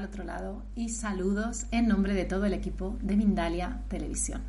Al 0.00 0.06
otro 0.06 0.24
lado 0.24 0.62
y 0.74 0.88
saludos 0.88 1.66
en 1.72 1.86
nombre 1.86 2.14
de 2.14 2.24
todo 2.24 2.46
el 2.46 2.54
equipo 2.54 2.96
de 3.02 3.18
Mindalia 3.18 3.82
Televisión. 3.88 4.40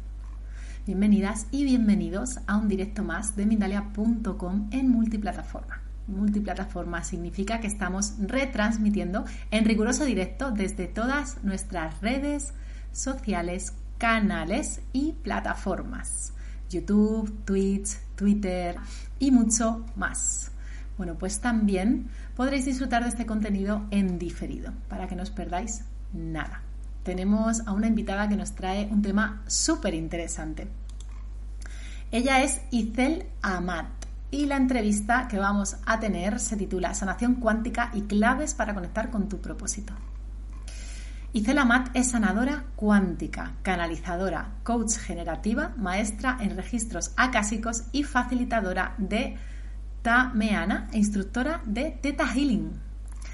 Bienvenidas 0.86 1.48
y 1.52 1.66
bienvenidos 1.66 2.40
a 2.48 2.56
un 2.56 2.70
directo 2.70 3.04
más 3.04 3.36
de 3.36 3.46
Mindalia.com 3.46 4.70
en 4.72 4.90
multiplataforma. 4.90 5.82
Multiplataforma 6.08 7.04
significa 7.04 7.60
que 7.60 7.68
estamos 7.68 8.14
retransmitiendo 8.18 9.26
en 9.52 9.66
riguroso 9.66 10.06
directo 10.06 10.52
desde 10.52 10.88
todas 10.88 11.44
nuestras 11.44 12.00
redes 12.00 12.54
sociales, 12.94 13.74
canales 13.98 14.80
y 14.94 15.12
plataformas. 15.22 16.32
YouTube, 16.70 17.44
Twitch, 17.44 17.98
Twitter 18.16 18.78
y 19.20 19.32
mucho 19.32 19.86
más. 19.98 20.52
Bueno, 20.98 21.18
pues 21.18 21.42
también 21.42 22.10
podréis 22.36 22.66
disfrutar 22.66 23.04
de 23.04 23.10
este 23.10 23.26
contenido 23.26 23.86
en 23.92 24.20
diferido, 24.20 24.74
para 24.88 25.08
que 25.08 25.16
no 25.16 25.24
os 25.24 25.32
perdáis 25.32 25.84
nada. 26.14 26.62
Tenemos 27.04 27.66
a 27.68 27.74
una 27.74 27.88
invitada 27.88 28.30
que 28.30 28.36
nos 28.36 28.54
trae 28.54 28.88
un 28.92 29.02
tema 29.02 29.44
súper 29.48 29.94
interesante. 29.94 30.68
Ella 32.12 32.44
es 32.44 32.62
Izel 32.72 33.26
Amat 33.42 33.88
y 34.30 34.46
la 34.46 34.58
entrevista 34.58 35.28
que 35.28 35.38
vamos 35.38 35.78
a 35.86 36.00
tener 36.00 36.40
se 36.40 36.58
titula 36.58 36.94
Sanación 36.94 37.36
cuántica 37.36 37.90
y 37.94 38.02
claves 38.02 38.54
para 38.54 38.74
conectar 38.74 39.10
con 39.10 39.28
tu 39.28 39.40
propósito. 39.40 39.94
Izel 41.34 41.60
Amat 41.60 41.96
es 41.96 42.12
sanadora 42.12 42.66
cuántica, 42.76 43.54
canalizadora, 43.62 44.50
coach 44.64 44.98
generativa, 44.98 45.74
maestra 45.78 46.38
en 46.42 46.58
registros 46.58 47.14
acásicos 47.16 47.84
y 47.94 48.04
facilitadora 48.04 48.96
de 48.98 49.38
Meana, 50.04 50.88
instructora 50.94 51.62
de 51.66 51.92
Theta 52.02 52.26
Healing. 52.26 52.72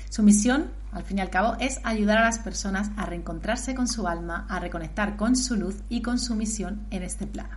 Su 0.10 0.22
misión, 0.22 0.66
al 0.92 1.04
fin 1.04 1.18
y 1.18 1.22
al 1.22 1.30
cabo, 1.30 1.56
es 1.62 1.80
ayudar 1.86 2.18
a 2.18 2.26
las 2.26 2.40
personas 2.40 2.92
a 2.98 3.06
reencontrarse 3.06 3.74
con 3.74 3.88
su 3.88 4.06
alma, 4.06 4.46
a 4.50 4.60
reconectar 4.60 5.16
con 5.16 5.38
su 5.38 5.56
luz 5.56 5.82
y 5.88 6.02
con 6.02 6.20
su 6.20 6.36
misión 6.36 6.86
en 6.92 7.04
este 7.04 7.26
plano. 7.26 7.56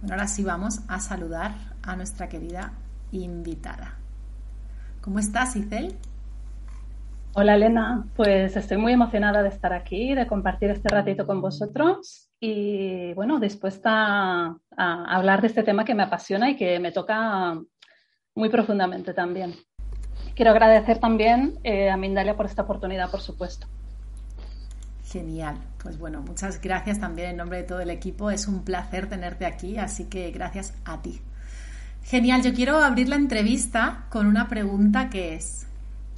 Bueno, 0.00 0.14
ahora 0.14 0.28
sí 0.28 0.44
vamos 0.44 0.80
a 0.88 1.00
saludar 1.00 1.54
a 1.82 1.96
nuestra 1.96 2.28
querida 2.28 2.72
invitada. 3.10 3.96
¿Cómo 5.00 5.18
estás, 5.18 5.56
Isel? 5.56 5.96
Hola, 7.32 7.54
Elena. 7.54 8.04
Pues 8.16 8.54
estoy 8.54 8.76
muy 8.76 8.92
emocionada 8.92 9.42
de 9.42 9.48
estar 9.48 9.72
aquí, 9.72 10.14
de 10.14 10.26
compartir 10.26 10.68
este 10.70 10.90
ratito 10.90 11.26
con 11.26 11.40
vosotros 11.40 12.30
y, 12.38 13.14
bueno, 13.14 13.40
dispuesta 13.40 14.56
a 14.76 15.04
hablar 15.16 15.40
de 15.40 15.46
este 15.46 15.62
tema 15.62 15.86
que 15.86 15.94
me 15.94 16.02
apasiona 16.02 16.50
y 16.50 16.56
que 16.56 16.78
me 16.80 16.92
toca 16.92 17.58
muy 18.34 18.48
profundamente 18.48 19.14
también. 19.14 19.54
Quiero 20.34 20.52
agradecer 20.52 20.98
también 20.98 21.58
eh, 21.64 21.90
a 21.90 21.96
Mindalia 21.96 22.36
por 22.36 22.46
esta 22.46 22.62
oportunidad, 22.62 23.10
por 23.10 23.20
supuesto. 23.20 23.66
Genial. 25.04 25.58
Pues 25.82 25.98
bueno, 25.98 26.22
muchas 26.22 26.60
gracias 26.60 27.00
también 27.00 27.30
en 27.30 27.36
nombre 27.38 27.58
de 27.58 27.64
todo 27.64 27.80
el 27.80 27.90
equipo. 27.90 28.30
Es 28.30 28.46
un 28.46 28.64
placer 28.64 29.08
tenerte 29.08 29.46
aquí, 29.46 29.76
así 29.76 30.04
que 30.04 30.30
gracias 30.30 30.74
a 30.84 31.02
ti. 31.02 31.20
Genial, 32.04 32.42
yo 32.42 32.54
quiero 32.54 32.78
abrir 32.78 33.08
la 33.08 33.16
entrevista 33.16 34.06
con 34.08 34.26
una 34.26 34.48
pregunta 34.48 35.10
que 35.10 35.34
es, 35.34 35.66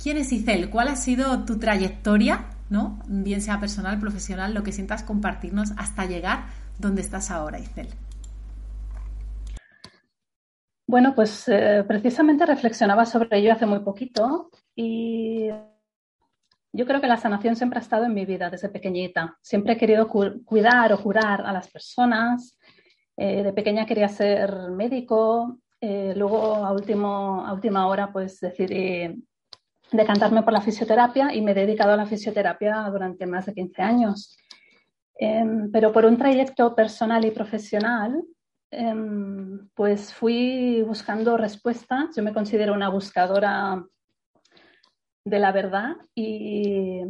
¿quién 0.01 0.17
es 0.17 0.33
Isel? 0.33 0.71
¿Cuál 0.71 0.89
ha 0.89 0.97
sido 0.97 1.45
tu 1.45 1.59
trayectoria, 1.59 2.47
¿no? 2.71 3.03
bien 3.07 3.41
sea 3.41 3.61
personal, 3.61 3.99
profesional, 3.99 4.55
lo 4.55 4.63
que 4.63 4.73
sientas 4.73 5.03
compartirnos 5.03 5.73
hasta 5.77 6.07
llegar 6.07 6.47
donde 6.79 7.03
estás 7.03 7.31
ahora, 7.31 7.59
Isel? 7.59 7.89
Bueno, 10.93 11.15
pues 11.15 11.49
eh, 11.49 11.85
precisamente 11.89 12.45
reflexionaba 12.45 13.07
sobre 13.07 13.39
ello 13.39 13.55
hace 13.55 13.65
muy 13.65 13.81
poquito 13.81 14.51
y 14.77 15.49
yo 16.71 16.85
creo 16.85 17.01
que 17.01 17.07
la 17.07 17.17
sanación 17.17 17.57
siempre 17.57 17.79
ha 17.79 17.81
estado 17.81 18.05
en 18.05 18.13
mi 18.13 18.27
vida 18.27 18.51
desde 18.51 18.69
pequeñita. 18.69 19.39
Siempre 19.41 19.73
he 19.73 19.79
querido 19.79 20.07
cuidar 20.07 20.93
o 20.93 21.03
curar 21.03 21.47
a 21.47 21.53
las 21.55 21.71
personas. 21.71 22.59
Eh, 23.17 23.43
de 23.43 23.55
pequeña 23.55 23.87
quería 23.87 24.07
ser 24.09 24.55
médico. 24.69 25.61
Eh, 25.81 26.13
luego, 26.15 26.57
a, 26.57 26.71
último, 26.73 27.43
a 27.47 27.55
última 27.55 27.87
hora, 27.87 28.13
pues 28.13 28.39
decidí 28.41 29.25
decantarme 29.93 30.43
por 30.43 30.53
la 30.53 30.61
fisioterapia 30.61 31.35
y 31.35 31.41
me 31.41 31.53
he 31.53 31.55
dedicado 31.55 31.95
a 31.95 31.97
la 31.97 32.05
fisioterapia 32.05 32.83
durante 32.93 33.25
más 33.25 33.47
de 33.47 33.55
15 33.55 33.81
años. 33.81 34.37
Em, 35.15 35.71
pero 35.73 35.91
por 35.91 36.05
un 36.05 36.19
trayecto 36.19 36.75
personal 36.75 37.25
y 37.25 37.31
profesional, 37.31 38.23
pues 39.75 40.15
fui 40.15 40.83
buscando 40.83 41.37
respuestas. 41.37 42.17
Yo 42.17 42.23
me 42.23 42.33
considero 42.33 42.73
una 42.73 42.89
buscadora 42.89 43.85
de 45.25 45.39
la 45.39 45.53
verdad 45.53 45.97
y, 46.15 47.03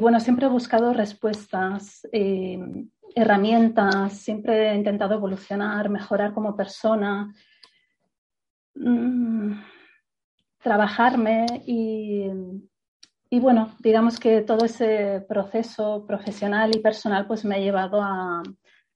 bueno, 0.00 0.20
siempre 0.20 0.46
he 0.46 0.50
buscado 0.50 0.92
respuestas, 0.92 2.06
em, 2.12 2.90
herramientas, 3.14 4.18
siempre 4.18 4.70
he 4.70 4.74
intentado 4.74 5.14
evolucionar, 5.14 5.88
mejorar 5.88 6.32
como 6.32 6.54
persona, 6.56 7.34
mm, 8.74 9.52
trabajarme 10.62 11.46
y, 11.66 12.26
y 13.30 13.40
bueno, 13.40 13.74
digamos 13.80 14.20
que 14.20 14.42
todo 14.42 14.64
ese 14.66 15.24
proceso 15.28 16.04
profesional 16.06 16.74
y 16.76 16.80
personal 16.80 17.26
pues 17.26 17.44
me 17.44 17.56
ha 17.56 17.58
llevado 17.58 18.00
a, 18.02 18.42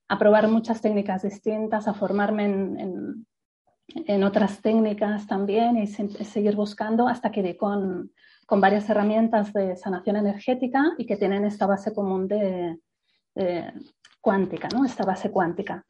a 0.07 0.19
probar 0.19 0.47
muchas 0.47 0.81
técnicas 0.81 1.23
distintas, 1.23 1.87
a 1.87 1.93
formarme 1.93 2.45
en, 2.45 3.25
en, 3.87 4.23
otras 4.23 4.61
técnicas 4.61 5.27
también 5.27 5.77
y 5.77 5.87
seguir 5.87 6.55
buscando 6.55 7.07
hasta 7.07 7.31
que 7.31 7.41
di 7.41 7.55
con, 7.55 8.11
con, 8.45 8.61
varias 8.61 8.89
herramientas 8.89 9.51
de 9.53 9.75
sanación 9.75 10.17
energética 10.17 10.93
y 10.97 11.05
que 11.05 11.17
tienen 11.17 11.45
esta 11.45 11.65
base 11.65 11.93
común 11.93 12.27
de, 12.27 12.79
cuántica, 14.21 14.67
¿no? 14.73 14.85
esta 14.85 15.03
base 15.03 15.29
cuántica. 15.29 15.85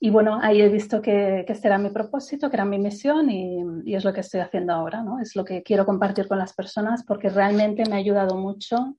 Y 0.00 0.10
bueno, 0.10 0.38
ahí 0.42 0.60
he 0.60 0.68
visto 0.68 1.00
que, 1.00 1.44
que, 1.46 1.52
este 1.52 1.68
era 1.68 1.78
mi 1.78 1.90
propósito, 1.90 2.50
que 2.50 2.56
era 2.56 2.64
mi 2.64 2.78
misión 2.78 3.30
y, 3.30 3.62
y, 3.84 3.94
es 3.94 4.04
lo 4.04 4.12
que 4.12 4.20
estoy 4.20 4.40
haciendo 4.40 4.72
ahora, 4.72 5.02
¿no? 5.02 5.18
Es 5.18 5.34
lo 5.34 5.44
que 5.44 5.62
quiero 5.62 5.86
compartir 5.86 6.26
con 6.28 6.38
las 6.38 6.52
personas 6.54 7.04
porque 7.04 7.30
realmente 7.30 7.84
me 7.88 7.94
ha 7.94 7.98
ayudado 7.98 8.36
mucho 8.36 8.96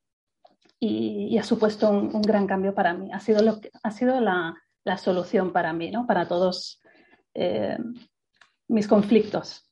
y, 0.80 1.38
ha 1.38 1.44
supuesto 1.44 1.90
un, 1.90 2.22
gran 2.22 2.48
cambio 2.48 2.74
para 2.74 2.94
mí. 2.94 3.12
Ha 3.12 3.20
sido, 3.20 3.42
lo 3.42 3.60
ha 3.84 3.92
sido 3.92 4.20
la, 4.20 4.56
la, 4.84 4.98
solución 4.98 5.52
para 5.52 5.74
mí, 5.74 5.92
¿no? 5.92 6.06
para 6.06 6.28
todos 6.28 6.82
eh, 7.34 7.78
mis 8.68 8.88
conflictos. 8.88 9.70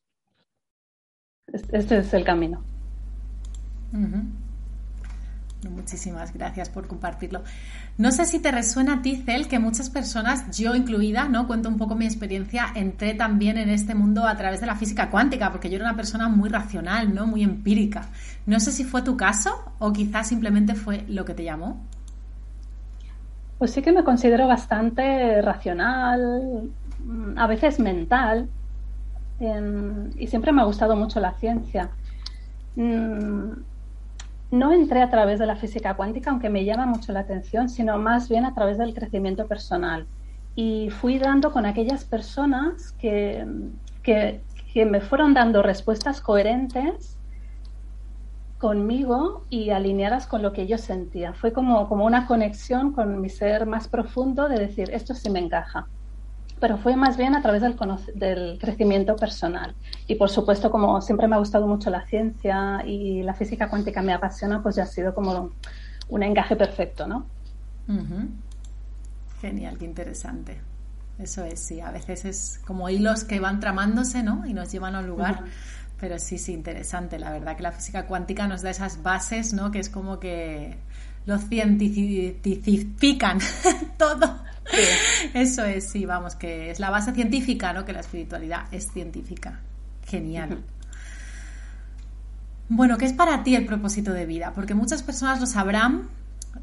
Este 1.47 1.97
es 1.97 2.13
el 2.13 2.23
camino. 2.23 2.63
Muchísimas 5.69 6.33
gracias 6.33 6.69
por 6.69 6.87
compartirlo. 6.87 7.43
No 7.97 8.11
sé 8.11 8.25
si 8.25 8.39
te 8.39 8.51
resuena 8.51 8.95
a 8.95 9.01
ti, 9.01 9.15
Cel, 9.15 9.47
que 9.47 9.59
muchas 9.59 9.89
personas, 9.89 10.57
yo 10.57 10.75
incluida, 10.75 11.27
¿no? 11.29 11.47
Cuento 11.47 11.69
un 11.69 11.77
poco 11.77 11.95
mi 11.95 12.05
experiencia, 12.05 12.67
entré 12.75 13.13
también 13.13 13.57
en 13.57 13.69
este 13.69 13.95
mundo 13.95 14.25
a 14.25 14.35
través 14.35 14.61
de 14.61 14.67
la 14.67 14.75
física 14.75 15.09
cuántica, 15.09 15.51
porque 15.51 15.69
yo 15.69 15.75
era 15.75 15.85
una 15.85 15.95
persona 15.95 16.27
muy 16.29 16.49
racional, 16.49 17.13
¿no? 17.13 17.27
Muy 17.27 17.43
empírica. 17.43 18.09
No 18.45 18.59
sé 18.59 18.71
si 18.71 18.83
fue 18.83 19.01
tu 19.01 19.15
caso 19.15 19.73
o 19.79 19.93
quizás 19.93 20.27
simplemente 20.27 20.75
fue 20.75 21.05
lo 21.07 21.23
que 21.25 21.33
te 21.33 21.43
llamó. 21.43 21.81
Pues 23.57 23.71
sí 23.71 23.81
que 23.81 23.91
me 23.91 24.03
considero 24.03 24.47
bastante 24.47 25.41
racional, 25.41 26.69
mm, 27.05 27.37
a 27.37 27.47
veces 27.47 27.79
mental, 27.79 28.49
em, 29.39 30.09
y 30.17 30.27
siempre 30.27 30.51
me 30.51 30.61
ha 30.61 30.65
gustado 30.65 30.95
mucho 30.95 31.19
la 31.19 31.33
ciencia. 31.33 31.89
Mm, 32.75 33.51
no 34.53 34.71
entré 34.71 35.01
a 35.01 35.09
través 35.09 35.39
de 35.39 35.47
la 35.47 35.55
física 35.55 35.95
cuántica, 35.95 36.29
aunque 36.29 36.47
me 36.47 36.63
llama 36.63 36.85
mucho 36.85 37.11
la 37.11 37.21
atención, 37.21 37.69
sino 37.69 37.97
más 37.97 38.29
bien 38.29 38.45
a 38.45 38.53
través 38.53 38.77
del 38.77 38.93
crecimiento 38.93 39.47
personal. 39.47 40.05
Y 40.53 40.91
fui 40.91 41.17
dando 41.17 41.51
con 41.51 41.65
aquellas 41.65 42.05
personas 42.05 42.91
que, 42.99 43.47
que, 44.03 44.43
me 44.85 45.01
fueron 45.01 45.33
dando 45.33 45.63
respuestas 45.63 46.21
coherentes 46.21 47.17
conmigo 48.59 49.43
y 49.49 49.71
alineadas 49.71 50.27
con 50.27 50.43
lo 50.43 50.53
que 50.53 50.67
yo 50.67 50.77
sentía. 50.77 51.33
Fue 51.33 51.51
como, 51.51 51.89
como 51.89 52.05
una 52.05 52.27
conexión 52.27 52.93
con 52.93 53.21
mi 53.21 53.29
ser 53.29 53.65
más 53.65 53.87
profundo 53.87 54.47
de 54.49 54.59
decir, 54.59 54.91
esto 54.93 55.15
sí 55.15 55.31
me 55.31 55.39
encaja 55.39 55.87
pero 56.63 56.77
fue 56.77 56.95
más 56.95 57.17
bien 57.17 57.35
a 57.35 57.41
través 57.41 57.61
del, 57.61 57.75
del, 58.15 58.57
crecimiento 58.57 59.17
personal. 59.17 59.75
Y 60.07 60.15
por 60.15 60.29
supuesto, 60.29 60.71
como 60.71 61.01
siempre 61.01 61.27
me 61.27 61.35
ha 61.35 61.39
gustado 61.39 61.67
mucho 61.67 61.89
la 61.89 62.05
ciencia 62.05 62.81
y 62.85 63.21
la 63.21 63.33
física 63.33 63.69
cuántica 63.69 64.01
me 64.01 64.13
apasiona, 64.13 64.63
pues 64.63 64.77
ya 64.77 64.83
ha 64.83 64.85
sido 64.85 65.13
como 65.13 65.51
un 66.07 66.23
encaje 66.23 66.55
perfecto, 66.55 67.05
¿no? 67.05 67.25
Genial, 69.41 69.77
qué 69.77 69.83
interesante. 69.83 70.61
Eso 71.19 71.43
es, 71.43 71.59
sí, 71.59 71.81
a 71.81 71.91
veces 71.91 72.23
es 72.23 72.61
como 72.65 72.87
hilos 72.87 73.25
que 73.25 73.41
van 73.41 73.59
tramándose, 73.59 74.23
¿no? 74.23 74.45
Y 74.45 74.53
nos 74.53 74.71
llevan 74.71 74.95
a 74.95 74.99
un 74.99 75.07
lugar. 75.07 75.43
Pero 75.99 76.17
sí, 76.17 76.37
sí, 76.37 76.53
interesante. 76.53 77.19
La 77.19 77.29
verdad 77.31 77.57
que 77.57 77.63
la 77.63 77.73
física 77.73 78.05
cuántica 78.05 78.47
nos 78.47 78.61
da 78.61 78.69
esas 78.69 79.03
bases, 79.03 79.51
¿no? 79.51 79.69
Que 79.69 79.79
es 79.79 79.89
como 79.89 80.21
que 80.21 80.77
lo 81.25 81.37
cientifican 81.37 83.39
todo 83.97 84.39
Eso 85.33 85.65
es, 85.65 85.89
sí, 85.89 86.05
vamos, 86.05 86.35
que 86.35 86.71
es 86.71 86.79
la 86.79 86.89
base 86.89 87.13
científica, 87.13 87.73
¿no? 87.73 87.85
Que 87.85 87.93
la 87.93 87.99
espiritualidad 87.99 88.65
es 88.71 88.91
científica. 88.91 89.59
Genial. 90.07 90.63
Bueno, 92.69 92.97
¿qué 92.97 93.05
es 93.05 93.13
para 93.13 93.43
ti 93.43 93.55
el 93.55 93.65
propósito 93.65 94.13
de 94.13 94.25
vida? 94.25 94.53
Porque 94.55 94.73
muchas 94.73 95.03
personas 95.03 95.39
lo 95.39 95.45
sabrán, 95.45 96.09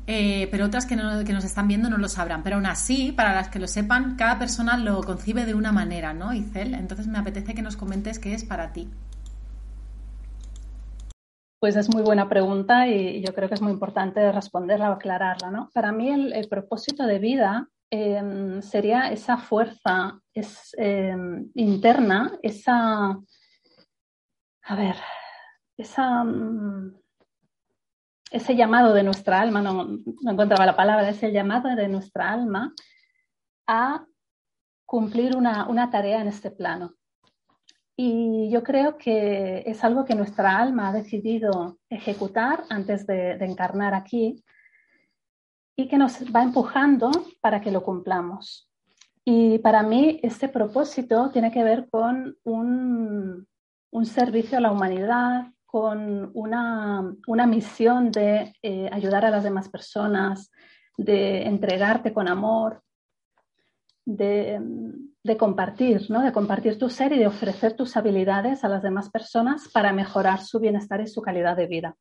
eh, 0.06 0.48
pero 0.50 0.66
otras 0.66 0.86
que, 0.86 0.96
que, 0.96 1.32
nos 1.32 1.44
están 1.44 1.68
viendo 1.68 1.90
no 1.90 1.98
lo 1.98 2.08
sabrán. 2.08 2.42
Pero 2.42 2.56
aún 2.56 2.66
así, 2.66 3.12
para 3.12 3.34
las 3.34 3.48
que 3.48 3.58
lo 3.58 3.68
sepan, 3.68 4.16
cada 4.16 4.38
persona 4.38 4.76
lo 4.76 5.02
concibe 5.02 5.44
de 5.44 5.54
una 5.54 5.72
manera, 5.72 6.14
¿no, 6.14 6.32
Isel? 6.32 6.74
Entonces 6.74 7.06
me 7.06 7.18
apetece 7.18 7.54
que 7.54 7.62
nos 7.62 7.76
comentes 7.76 8.18
qué 8.18 8.34
es 8.34 8.44
para 8.44 8.72
ti. 8.72 8.88
Pues 11.60 11.76
es 11.76 11.94
muy 11.94 12.02
buena 12.02 12.26
pregunta 12.26 12.88
y 12.88 13.22
yo 13.22 13.34
creo 13.34 13.46
que 13.46 13.54
es 13.54 13.60
muy 13.60 13.72
importante 13.72 14.32
responderla 14.32 14.88
o 14.88 14.94
aclararla. 14.94 15.50
¿no? 15.50 15.70
Para 15.74 15.92
mí 15.92 16.08
el, 16.08 16.48
propósito 16.48 17.04
de 17.04 17.18
vida 17.18 17.68
em, 17.90 18.62
sería 18.62 19.12
esa 19.12 19.36
fuerza 19.36 20.18
em, 20.32 21.50
interna, 21.54 22.38
esa, 22.42 23.10
a 24.62 24.74
ver, 24.74 24.96
esa, 25.76 26.24
mm, 26.24 26.98
ese 28.30 28.56
llamado 28.56 28.94
de 28.94 29.02
nuestra 29.02 29.42
alma, 29.42 29.60
no, 29.60 29.84
no 30.22 30.30
encontraba 30.30 30.64
la 30.64 30.76
palabra, 30.76 31.10
ese 31.10 31.30
llamado 31.30 31.68
de 31.76 31.88
nuestra 31.88 32.32
alma 32.32 32.72
a 33.66 34.06
cumplir 34.86 35.36
una, 35.36 35.68
una 35.68 35.90
tarea 35.90 36.22
en 36.22 36.28
este 36.28 36.50
plano. 36.50 36.94
Y 38.02 38.48
yo 38.48 38.62
creo 38.62 38.96
que 38.96 39.62
es 39.66 39.84
algo 39.84 40.06
que 40.06 40.14
nuestra 40.14 40.56
alma 40.56 40.88
ha 40.88 40.92
decidido 40.94 41.80
ejecutar 41.90 42.64
antes 42.70 43.06
de, 43.06 43.32
encarnar 43.32 43.92
aquí 43.92 44.42
y 45.76 45.86
que 45.86 45.98
nos 45.98 46.14
va 46.34 46.42
empujando 46.42 47.10
para 47.42 47.60
que 47.60 47.70
lo 47.70 47.82
cumplamos. 47.82 48.70
Y 49.22 49.58
para 49.58 49.82
mí 49.82 50.18
este 50.22 50.48
propósito 50.48 51.28
tiene 51.30 51.52
que 51.52 51.62
ver 51.62 51.90
con 51.90 52.38
un, 52.42 53.46
servicio 54.04 54.56
a 54.56 54.62
la 54.62 54.72
humanidad, 54.72 55.48
con 55.66 56.30
una, 56.32 57.46
misión 57.46 58.10
de 58.10 58.54
eh, 58.62 58.88
ayudar 58.90 59.26
a 59.26 59.30
las 59.30 59.44
demás 59.44 59.68
personas, 59.68 60.50
de 60.96 61.42
entregarte 61.42 62.14
con 62.14 62.28
amor, 62.28 62.82
de, 64.06 64.58
compartir, 65.36 66.10
¿no? 66.10 66.22
de 66.22 66.32
compartir 66.32 66.78
tu 66.78 66.88
ser 66.88 67.12
y 67.12 67.18
de 67.18 67.26
ofrecer 67.26 67.74
tus 67.74 67.96
habilidades 67.96 68.64
a 68.64 68.68
las 68.68 68.82
demás 68.82 69.10
personas 69.10 69.68
para 69.68 69.92
mejorar 69.92 70.40
su 70.40 70.58
bienestar 70.60 71.00
y 71.00 71.06
su 71.06 71.20
calidad 71.20 71.56
de 71.56 71.66
vida. 71.66 71.96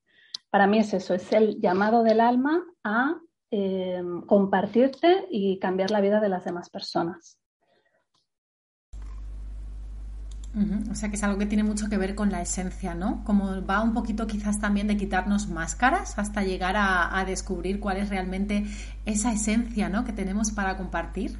Para 0.50 0.68
mí 0.68 0.80
es 0.80 0.94
eso, 0.94 1.14
es 1.14 1.32
el 1.32 1.60
llamado 1.60 2.04
del 2.04 2.22
alma 2.22 2.64
a 2.84 3.16
eh, 3.52 4.02
compartirte 4.26 5.28
y 5.30 5.60
cambiar 5.60 5.92
la 5.92 6.02
vida 6.02 6.20
de 6.20 6.30
las 6.30 6.46
demás 6.46 6.70
personas. 6.70 7.38
O 10.90 10.96
sea 10.96 11.10
que 11.10 11.16
es 11.16 11.24
algo 11.24 11.38
que 11.38 11.46
tiene 11.46 11.64
mucho 11.64 11.90
que 11.90 11.98
ver 11.98 12.16
con 12.16 12.32
la 12.32 12.42
esencia, 12.42 12.96
¿no? 12.96 13.24
Como 13.24 13.64
va 13.66 13.82
un 13.82 13.94
poquito 13.94 14.26
quizás 14.26 14.60
también 14.60 14.88
de 14.88 14.98
quitarnos 14.98 15.48
máscaras 15.48 16.18
hasta 16.18 16.44
llegar 16.44 16.76
a, 16.76 17.18
a 17.18 17.24
descubrir 17.24 17.80
cuál 17.80 17.98
es 17.98 18.10
realmente 18.10 18.66
esa 19.06 19.32
esencia, 19.32 19.90
¿no? 19.90 20.06
Que 20.06 20.12
tenemos 20.12 20.52
para 20.52 20.76
compartir. 20.76 21.38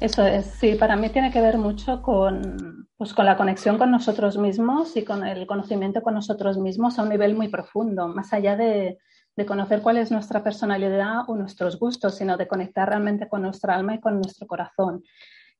Eso 0.00 0.26
es, 0.26 0.46
sí, 0.46 0.76
para 0.76 0.96
mí 0.96 1.10
tiene 1.10 1.30
que 1.30 1.42
ver 1.42 1.58
mucho 1.58 2.00
con, 2.00 2.88
pues, 2.96 3.12
con 3.12 3.26
la 3.26 3.36
conexión 3.36 3.76
con 3.76 3.90
nosotros 3.90 4.38
mismos 4.38 4.96
y 4.96 5.04
con 5.04 5.26
el 5.26 5.46
conocimiento 5.46 6.00
con 6.02 6.14
nosotros 6.14 6.56
mismos 6.56 6.98
a 6.98 7.02
un 7.02 7.10
nivel 7.10 7.36
muy 7.36 7.48
profundo, 7.48 8.08
más 8.08 8.32
allá 8.32 8.56
de, 8.56 8.98
de 9.36 9.46
conocer 9.46 9.82
cuál 9.82 9.98
es 9.98 10.10
nuestra 10.10 10.42
personalidad 10.42 11.28
o 11.28 11.36
nuestros 11.36 11.78
gustos, 11.78 12.14
sino 12.16 12.38
de 12.38 12.48
conectar 12.48 12.88
realmente 12.88 13.28
con 13.28 13.42
nuestra 13.42 13.74
alma 13.74 13.94
y 13.94 14.00
con 14.00 14.16
nuestro 14.16 14.46
corazón. 14.46 15.02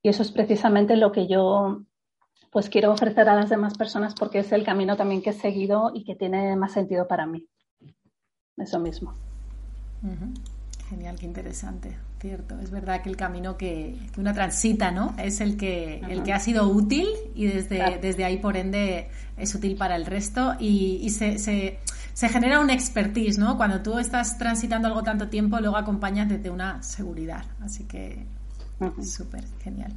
Y 0.02 0.08
eso 0.08 0.22
es 0.22 0.32
precisamente 0.32 0.96
lo 0.96 1.12
que 1.12 1.26
yo 1.26 1.82
pues 2.50 2.68
quiero 2.68 2.92
ofrecer 2.92 3.28
a 3.28 3.36
las 3.36 3.50
demás 3.50 3.76
personas 3.76 4.14
porque 4.14 4.40
es 4.40 4.50
el 4.52 4.64
camino 4.64 4.96
también 4.96 5.22
que 5.22 5.30
he 5.30 5.34
seguido 5.34 5.92
y 5.94 6.04
que 6.04 6.16
tiene 6.16 6.56
más 6.56 6.72
sentido 6.72 7.06
para 7.06 7.26
mí. 7.26 7.46
Eso 8.56 8.80
mismo. 8.80 9.14
Genial, 10.88 11.16
qué 11.18 11.26
interesante, 11.26 11.96
cierto. 12.20 12.58
Es 12.60 12.70
verdad 12.70 13.02
que 13.02 13.08
el 13.08 13.16
camino 13.16 13.56
que, 13.56 13.98
una 14.16 14.32
transita, 14.32 14.90
¿no? 14.90 15.14
Es 15.18 15.40
el 15.40 15.56
que, 15.56 16.00
el 16.08 16.22
que 16.22 16.32
ha 16.32 16.38
sido 16.38 16.68
útil 16.68 17.08
y 17.34 17.46
desde, 17.46 17.98
desde 18.00 18.24
ahí, 18.24 18.38
por 18.38 18.56
ende, 18.56 19.08
es 19.36 19.54
útil 19.54 19.76
para 19.76 19.96
el 19.96 20.06
resto 20.06 20.54
y, 20.58 21.08
se, 21.10 21.38
se, 21.38 21.78
se, 22.12 22.28
genera 22.28 22.60
un 22.60 22.70
expertise, 22.70 23.38
¿no? 23.38 23.56
Cuando 23.56 23.80
tú 23.82 23.98
estás 23.98 24.38
transitando 24.38 24.88
algo 24.88 25.02
tanto 25.02 25.28
tiempo, 25.28 25.58
luego 25.60 25.76
acompañas 25.76 26.28
desde 26.28 26.50
una 26.50 26.82
seguridad. 26.82 27.44
Así 27.60 27.84
que, 27.84 28.26
súper, 29.02 29.44
genial. 29.62 29.92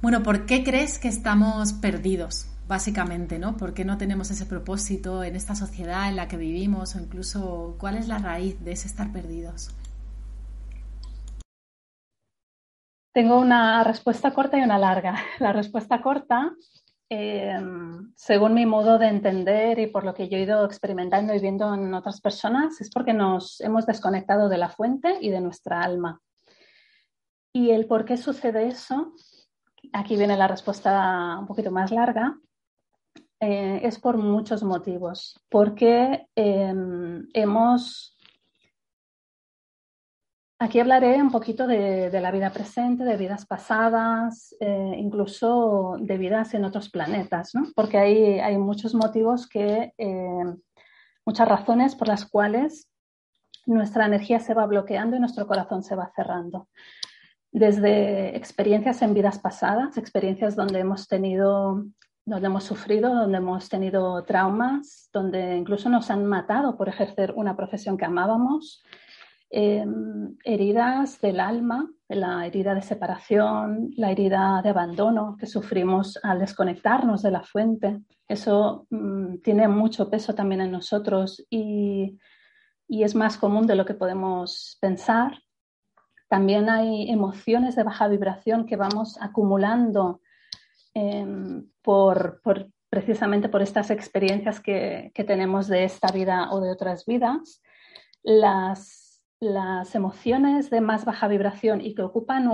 Bueno, 0.00 0.22
¿por 0.22 0.46
qué 0.46 0.64
crees 0.64 0.98
que 0.98 1.08
estamos 1.08 1.74
perdidos? 1.74 2.46
básicamente, 2.68 3.38
¿no? 3.38 3.56
¿Por 3.58 3.74
qué 3.74 3.84
no 3.84 3.98
tenemos 3.98 4.30
ese 4.30 4.46
propósito 4.46 5.24
en 5.24 5.36
esta 5.36 5.54
sociedad 5.54 6.08
en 6.08 6.16
la 6.16 6.26
que 6.26 6.38
vivimos 6.38 6.94
o 6.94 7.00
incluso 7.00 7.76
cuál 7.78 7.98
es 7.98 8.08
la 8.08 8.16
raíz 8.16 8.64
de 8.64 8.72
ese 8.72 8.88
estar 8.88 9.12
perdidos? 9.12 9.74
Tengo 13.12 13.38
una 13.38 13.84
respuesta 13.84 14.32
corta 14.32 14.58
y 14.58 14.62
una 14.62 14.78
larga. 14.78 15.14
La 15.38 15.52
respuesta 15.52 16.00
corta, 16.00 16.54
em, 17.10 18.12
según 18.16 18.54
mi 18.54 18.64
modo 18.64 18.98
de 18.98 19.08
entender 19.08 19.78
y 19.78 19.86
por 19.86 20.04
lo 20.04 20.14
que 20.14 20.28
yo 20.28 20.38
he 20.38 20.42
ido 20.42 20.64
experimentando 20.64 21.34
y 21.34 21.40
viendo 21.40 21.74
en 21.74 21.92
otras 21.92 22.22
personas, 22.22 22.80
es 22.80 22.90
porque 22.90 23.12
nos 23.12 23.60
hemos 23.60 23.84
desconectado 23.84 24.48
de 24.48 24.56
la 24.58 24.70
fuente 24.70 25.18
y 25.20 25.28
de 25.28 25.40
nuestra 25.42 25.82
alma. 25.82 26.20
Y 27.52 27.70
el 27.70 27.86
por 27.86 28.06
qué 28.06 28.16
sucede 28.16 28.66
eso, 28.66 29.12
aquí 29.92 30.16
viene 30.16 30.38
la 30.38 30.48
respuesta 30.48 31.36
un 31.38 31.46
poquito 31.46 31.70
más 31.70 31.90
larga, 31.90 32.38
eh, 33.40 33.80
es 33.82 33.98
por 33.98 34.16
muchos 34.16 34.62
motivos. 34.62 35.38
Porque 35.50 36.28
em, 36.34 37.28
hemos... 37.34 38.11
Aquí 40.62 40.78
hablaré 40.78 41.20
un 41.20 41.32
poquito 41.32 41.66
de, 41.66 42.08
la 42.20 42.30
vida 42.30 42.50
presente, 42.50 43.02
de 43.02 43.16
vidas 43.16 43.46
pasadas, 43.46 44.54
eh, 44.60 44.94
incluso 44.96 45.96
de 45.98 46.16
vidas 46.16 46.54
en 46.54 46.64
otros 46.64 46.88
planetas, 46.88 47.52
¿no? 47.52 47.64
porque 47.74 47.98
hay, 47.98 48.38
hay 48.38 48.56
muchos 48.58 48.94
motivos 48.94 49.48
que, 49.48 49.92
em, 49.98 50.56
muchas 51.26 51.48
razones 51.48 51.96
por 51.96 52.06
las 52.06 52.26
cuales 52.26 52.88
nuestra 53.66 54.06
energía 54.06 54.38
se 54.38 54.54
va 54.54 54.64
bloqueando 54.66 55.16
y 55.16 55.18
nuestro 55.18 55.48
corazón 55.48 55.82
se 55.82 55.96
va 55.96 56.12
cerrando 56.14 56.68
desde 57.50 58.36
experiencias 58.36 59.02
en 59.02 59.14
vidas 59.14 59.40
pasadas, 59.40 59.98
experiencias 59.98 60.54
donde 60.54 60.78
hemos 60.78 61.08
tenido 61.08 61.84
donde 62.24 62.46
hemos 62.46 62.62
sufrido, 62.62 63.12
donde 63.12 63.38
hemos 63.38 63.68
tenido 63.68 64.22
traumas, 64.22 65.10
donde 65.12 65.56
incluso 65.56 65.88
nos 65.88 66.08
han 66.08 66.24
matado 66.24 66.76
por 66.76 66.88
ejercer 66.88 67.32
una 67.34 67.56
profesión 67.56 67.96
que 67.96 68.04
amábamos, 68.04 68.84
em, 69.52 70.36
heridas 70.44 71.20
del 71.20 71.38
alma, 71.38 71.88
la 72.08 72.46
herida 72.46 72.74
de 72.74 72.82
separación, 72.82 73.90
la 73.96 74.10
herida 74.10 74.60
de 74.62 74.70
abandono 74.70 75.36
que 75.38 75.46
sufrimos 75.46 76.18
al 76.22 76.40
desconectarnos 76.40 77.22
de 77.22 77.30
la 77.30 77.42
fuente. 77.42 78.00
Eso 78.26 78.86
mm, 78.90 79.38
tiene 79.44 79.68
mucho 79.68 80.10
peso 80.10 80.34
también 80.34 80.62
en 80.62 80.72
nosotros 80.72 81.44
y, 81.48 82.18
y 82.88 83.04
es 83.04 83.14
más 83.14 83.36
común 83.36 83.66
de 83.66 83.76
lo 83.76 83.84
que 83.84 83.94
podemos 83.94 84.78
pensar. 84.80 85.38
También 86.28 86.68
hay 86.68 87.10
emociones 87.10 87.76
de 87.76 87.84
baja 87.84 88.08
vibración 88.08 88.66
que 88.66 88.76
vamos 88.76 89.18
acumulando 89.20 90.20
Em, 90.94 91.70
por, 91.80 92.42
precisamente 92.90 93.48
por 93.48 93.62
estas 93.62 93.90
experiencias 93.90 94.60
que, 94.60 95.10
tenemos 95.26 95.66
de 95.66 95.84
esta 95.84 96.12
vida 96.12 96.50
o 96.50 96.60
de 96.60 96.70
otras 96.70 97.06
vidas, 97.06 97.62
las, 98.22 99.01
las 99.42 99.96
emociones 99.96 100.70
de 100.70 100.80
más 100.80 101.04
baja 101.04 101.26
vibración 101.26 101.80
y 101.80 101.96
que 101.96 102.02
ocupan 102.02 102.46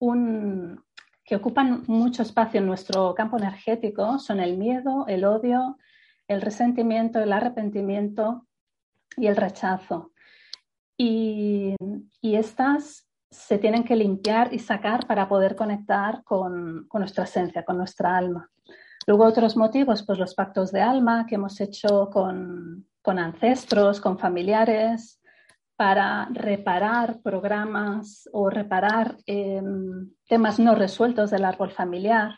un, 0.00 0.82
que 1.22 1.36
ocupan 1.36 1.82
mucho 1.86 2.22
espacio 2.22 2.60
en 2.60 2.66
nuestro 2.66 3.14
campo 3.14 3.36
energético 3.36 4.18
son 4.18 4.40
el 4.40 4.56
miedo, 4.56 5.04
el 5.06 5.26
odio, 5.26 5.76
el 6.28 6.40
resentimiento, 6.40 7.20
el 7.20 7.34
arrepentimiento 7.34 8.46
y 9.18 9.26
el 9.26 9.36
rechazo. 9.36 10.12
Y, 10.96 11.76
y 12.22 12.36
estas 12.36 13.06
se 13.30 13.58
tienen 13.58 13.84
que 13.84 13.96
limpiar 13.96 14.54
y 14.54 14.60
sacar 14.60 15.06
para 15.06 15.28
poder 15.28 15.56
conectar 15.56 16.24
con, 16.24 16.88
nuestra 16.90 17.24
esencia, 17.24 17.66
con 17.66 17.76
nuestra 17.76 18.16
alma. 18.16 18.50
Luego 19.06 19.24
otros 19.24 19.58
motivos, 19.58 20.04
pues 20.06 20.18
los 20.18 20.34
pactos 20.34 20.72
de 20.72 20.80
alma 20.80 21.26
que 21.26 21.34
hemos 21.34 21.60
hecho 21.60 22.08
con, 22.10 22.86
ancestros, 23.18 24.00
con 24.00 24.18
familiares, 24.18 25.20
para 25.76 26.28
reparar 26.32 27.20
programas 27.22 28.28
o 28.32 28.48
reparar 28.48 29.16
em, 29.26 30.10
temas 30.26 30.58
no 30.58 30.74
resueltos 30.74 31.30
del 31.30 31.44
árbol 31.44 31.70
familiar. 31.70 32.34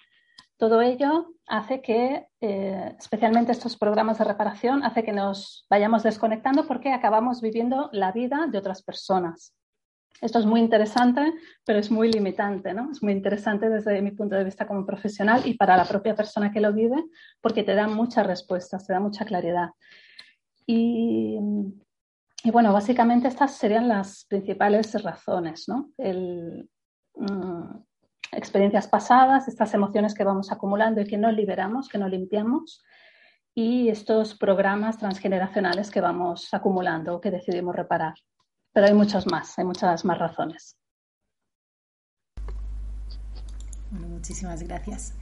Todo 0.56 0.80
ello 0.82 1.34
hace 1.46 1.80
que, 1.80 2.26
eh, 2.40 2.96
especialmente 2.98 3.52
estos 3.52 3.76
programas 3.76 4.18
de 4.18 4.24
reparación, 4.24 4.82
hace 4.82 5.04
que 5.04 5.12
nos 5.12 5.66
vayamos 5.70 6.02
desconectando 6.02 6.66
porque 6.66 6.92
acabamos 6.92 7.40
viviendo 7.40 7.88
la 7.92 8.10
vida 8.12 8.46
de 8.50 8.58
otras 8.58 8.82
personas 8.82 9.54
Esto 10.20 10.40
es 10.40 10.46
muy 10.46 10.60
interesante, 10.60 11.32
pero 11.64 11.78
es 11.78 11.92
muy 11.92 12.10
limitante, 12.10 12.74
¿no? 12.74 12.90
Es 12.90 13.02
muy 13.04 13.12
interesante 13.12 13.68
desde 13.68 14.02
mi 14.02 14.10
punto 14.10 14.34
de 14.34 14.42
vista 14.42 14.66
como 14.66 14.84
profesional 14.84 15.42
y 15.44 15.54
para 15.54 15.76
la 15.76 15.84
propia 15.84 16.16
persona 16.16 16.50
que 16.50 16.60
lo 16.60 16.72
vive, 16.72 17.04
porque 17.40 17.62
te 17.62 17.76
da 17.76 17.86
muchas 17.86 18.26
respuestas, 18.26 18.84
te 18.84 18.92
da 18.92 19.00
mucha 19.00 19.24
claridad. 19.24 19.70
Y, 20.70 21.38
bueno, 22.52 22.72
básicamente 22.72 23.26
estas 23.26 23.56
serían 23.56 23.88
las 23.88 24.26
principales 24.26 25.02
razones, 25.02 25.66
¿no? 25.66 25.90
Mm, 27.14 27.84
experiencias 28.32 28.86
pasadas, 28.86 29.48
estas 29.48 29.72
emociones 29.72 30.14
que 30.14 30.24
vamos 30.24 30.52
acumulando 30.52 31.00
y 31.00 31.06
que 31.06 31.16
no 31.16 31.32
liberamos, 31.32 31.88
que 31.88 31.98
no 31.98 32.08
limpiamos, 32.08 32.84
y 33.54 33.88
estos 33.88 34.36
programas 34.36 34.98
transgeneracionales 34.98 35.90
que 35.90 36.02
vamos 36.02 36.52
acumulando 36.52 37.20
que 37.20 37.30
decidimos 37.30 37.74
reparar 37.74 38.14
pero 38.78 38.86
hay 38.86 38.94
muchas 38.94 39.26
más, 39.26 39.58
hay 39.58 39.64
muchas 39.64 40.04
más 40.04 40.18
razones. 40.18 40.76
Muchísimas 43.90 44.62
gracias. 44.62 45.14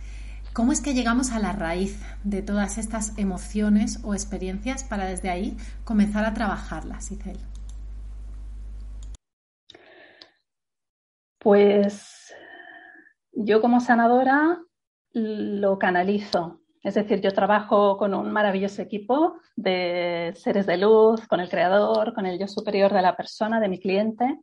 ¿Cómo 0.56 0.72
es 0.72 0.80
que 0.80 0.94
llegamos 0.94 1.32
a 1.32 1.38
la 1.38 1.52
raíz 1.52 2.02
de 2.24 2.40
todas 2.40 2.78
estas 2.78 3.18
emociones 3.18 4.02
o 4.04 4.14
experiencias 4.14 4.84
para 4.84 5.04
desde 5.04 5.28
ahí 5.28 5.54
comenzar 5.84 6.24
a 6.24 6.32
trabajarlas, 6.32 7.12
Isel? 7.12 7.36
Pues 11.38 12.34
yo 13.32 13.60
como 13.60 13.80
sanadora 13.80 14.62
lo 15.12 15.78
canalizo, 15.78 16.62
es 16.82 16.94
decir, 16.94 17.20
yo 17.20 17.32
trabajo 17.32 17.98
con 17.98 18.14
un 18.14 18.32
maravilloso 18.32 18.80
equipo 18.80 19.38
de 19.56 20.32
seres 20.36 20.64
de 20.64 20.78
luz, 20.78 21.28
con 21.28 21.40
el 21.40 21.50
creador, 21.50 22.14
con 22.14 22.24
el 22.24 22.38
yo 22.38 22.48
superior 22.48 22.94
de 22.94 23.02
la 23.02 23.14
persona, 23.14 23.60
de 23.60 23.68
mi 23.68 23.78
cliente, 23.78 24.40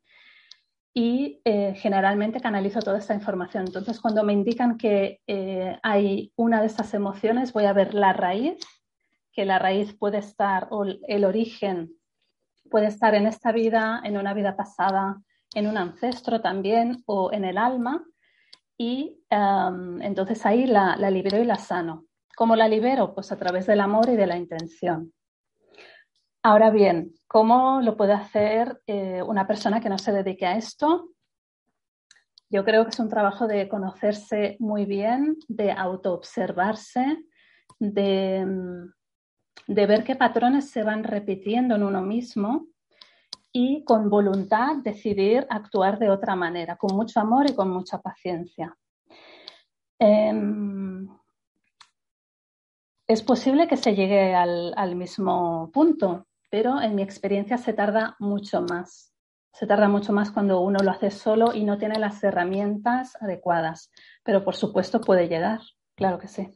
y 0.94 1.42
eh, 1.44 1.74
generalmente 1.76 2.40
canalizo 2.40 2.80
toda 2.80 3.00
esta 3.00 3.16
información. 3.16 3.66
Entonces, 3.66 4.00
cuando 4.00 4.24
me 4.24 4.34
indican 4.34 4.78
que 4.78 5.22
eh, 5.26 5.78
hay 5.82 6.32
una 6.36 6.62
de 6.62 6.68
estas 6.68 6.94
emociones, 6.94 7.52
voy 7.52 7.66
a 7.66 7.74
ver 7.74 7.94
la 7.94 8.14
raíz, 8.14 8.60
que 9.32 9.46
la 9.46 9.58
raíz 9.58 9.94
puede 9.94 10.20
estar, 10.20 10.68
o 10.70 10.86
el 10.86 11.26
origen 11.26 11.94
puede 12.70 12.88
estar 12.88 13.16
en 13.16 13.26
esta 13.26 13.52
vida, 13.52 14.02
en 14.04 14.18
una 14.18 14.34
vida 14.34 14.56
pasada, 14.56 15.22
en 15.56 15.68
un 15.68 15.78
ancestro 15.78 16.42
también, 16.42 17.04
o 17.08 17.32
en 17.34 17.46
el 17.46 17.58
alma, 17.58 18.06
y 18.78 19.20
entonces 19.30 20.46
ahí 20.46 20.66
la 20.66 20.96
libero 21.10 21.40
y 21.40 21.46
la 21.46 21.56
sano. 21.56 22.06
¿Cómo 22.36 22.56
la 22.56 22.68
libero? 22.68 23.14
Pues 23.14 23.32
a 23.32 23.38
través 23.38 23.68
del 23.68 23.80
amor 23.80 24.10
y 24.10 24.16
de 24.16 24.28
la 24.28 24.38
intención. 24.38 25.14
Ahora 26.42 26.72
bien, 26.72 27.14
¿cómo 27.34 27.82
lo 27.82 27.98
puede 27.98 28.13
hacer 28.13 28.84
eh, 28.86 29.24
una 29.24 29.48
persona 29.48 29.82
que 29.82 29.90
no 29.90 29.98
se 29.98 30.12
dedique 30.12 30.46
a 30.46 30.56
esto? 30.56 31.10
Yo 32.48 32.63
creo 32.63 32.84
que 32.84 32.92
es 32.92 33.00
un 33.00 33.10
trabajo 33.10 33.48
de 33.48 33.68
conocerse 33.68 34.56
muy 34.60 34.86
bien, 34.86 35.38
de 35.48 35.72
autoobservarse, 35.72 37.25
de, 37.80 38.46
de 39.66 39.86
ver 39.88 40.04
qué 40.04 40.16
patrones 40.16 40.70
se 40.70 40.84
van 40.84 41.04
repitiendo 41.04 41.74
en 41.74 41.82
uno 41.82 42.04
mismo 42.04 42.68
y 43.52 43.84
con 43.84 44.12
voluntad 44.12 44.75
decidir 44.84 45.48
actuar 45.50 45.98
de 45.98 46.12
otra 46.12 46.36
manera, 46.36 46.75
con 46.75 46.96
mucho 46.96 47.20
amor 47.20 47.50
y 47.50 47.56
con 47.56 47.72
mucha 47.72 48.00
paciencia. 48.00 48.78
Em, 49.98 51.08
es 53.08 53.24
posible 53.24 53.68
que 53.68 53.78
se 53.78 53.96
llegue 53.96 54.36
al, 54.36 54.96
mismo 54.96 55.72
punto, 55.74 56.28
pero 56.53 56.79
en 56.79 56.93
mi 56.93 57.01
experiencia 57.01 57.57
se 57.57 57.74
tarda 57.74 58.15
mucho 58.19 58.62
más. 58.62 59.12
Se 59.53 59.65
tarda 59.65 59.89
mucho 59.89 60.13
más 60.13 60.29
cuando 60.29 60.62
uno 60.62 60.77
lo 60.83 60.91
hace 60.91 61.10
solo 61.10 61.51
y 61.51 61.63
no 61.63 61.79
tiene 61.79 61.98
las 61.98 62.24
herramientas 62.24 63.17
adecuadas. 63.19 63.89
Pero 64.24 64.43
por 64.43 64.55
supuesto 64.55 65.01
puede 65.01 65.27
llegar, 65.27 65.62
claro 65.95 66.19
que 66.19 66.27
sí. 66.27 66.48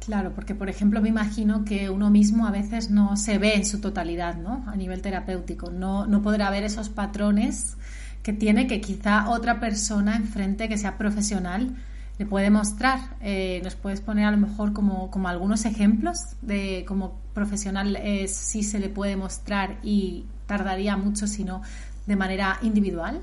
Claro, 0.00 0.32
porque 0.34 0.56
por 0.56 0.68
ejemplo 0.68 1.00
me 1.00 1.10
imagino 1.10 1.64
que 1.64 1.90
uno 1.90 2.10
mismo 2.10 2.44
a 2.44 2.50
veces 2.50 2.90
no 2.90 3.16
se 3.16 3.38
ve 3.38 3.54
en 3.54 3.64
su 3.64 3.80
totalidad, 3.80 4.34
¿no? 4.34 4.64
A 4.66 4.74
nivel 4.74 5.02
terapéutico. 5.02 5.70
No, 5.70 6.08
no 6.08 6.22
podrá 6.22 6.50
ver 6.50 6.64
esos 6.64 6.88
patrones 6.88 7.76
que 8.24 8.32
tiene 8.32 8.66
que 8.66 8.80
quizá 8.80 9.30
otra 9.30 9.60
persona 9.60 10.16
enfrente 10.16 10.68
que 10.68 10.76
sea 10.76 10.98
profesional 10.98 11.76
le 12.18 12.26
puede 12.26 12.50
mostrar. 12.50 12.98
Eh, 13.20 13.60
¿Nos 13.62 13.76
puedes 13.76 14.00
poner 14.00 14.26
a 14.26 14.30
lo 14.30 14.38
mejor 14.38 14.72
como, 14.72 15.10
algunos 15.26 15.64
ejemplos 15.64 16.36
de 16.42 16.84
cómo 16.86 17.20
profesional 17.34 17.96
es, 17.96 18.34
si 18.34 18.62
se 18.62 18.78
le 18.78 18.88
puede 18.88 19.16
mostrar 19.16 19.78
y 19.82 20.24
tardaría 20.46 20.96
mucho, 20.96 21.26
si 21.26 21.44
no, 21.44 21.62
de 22.06 22.16
manera 22.16 22.58
individual? 22.62 23.22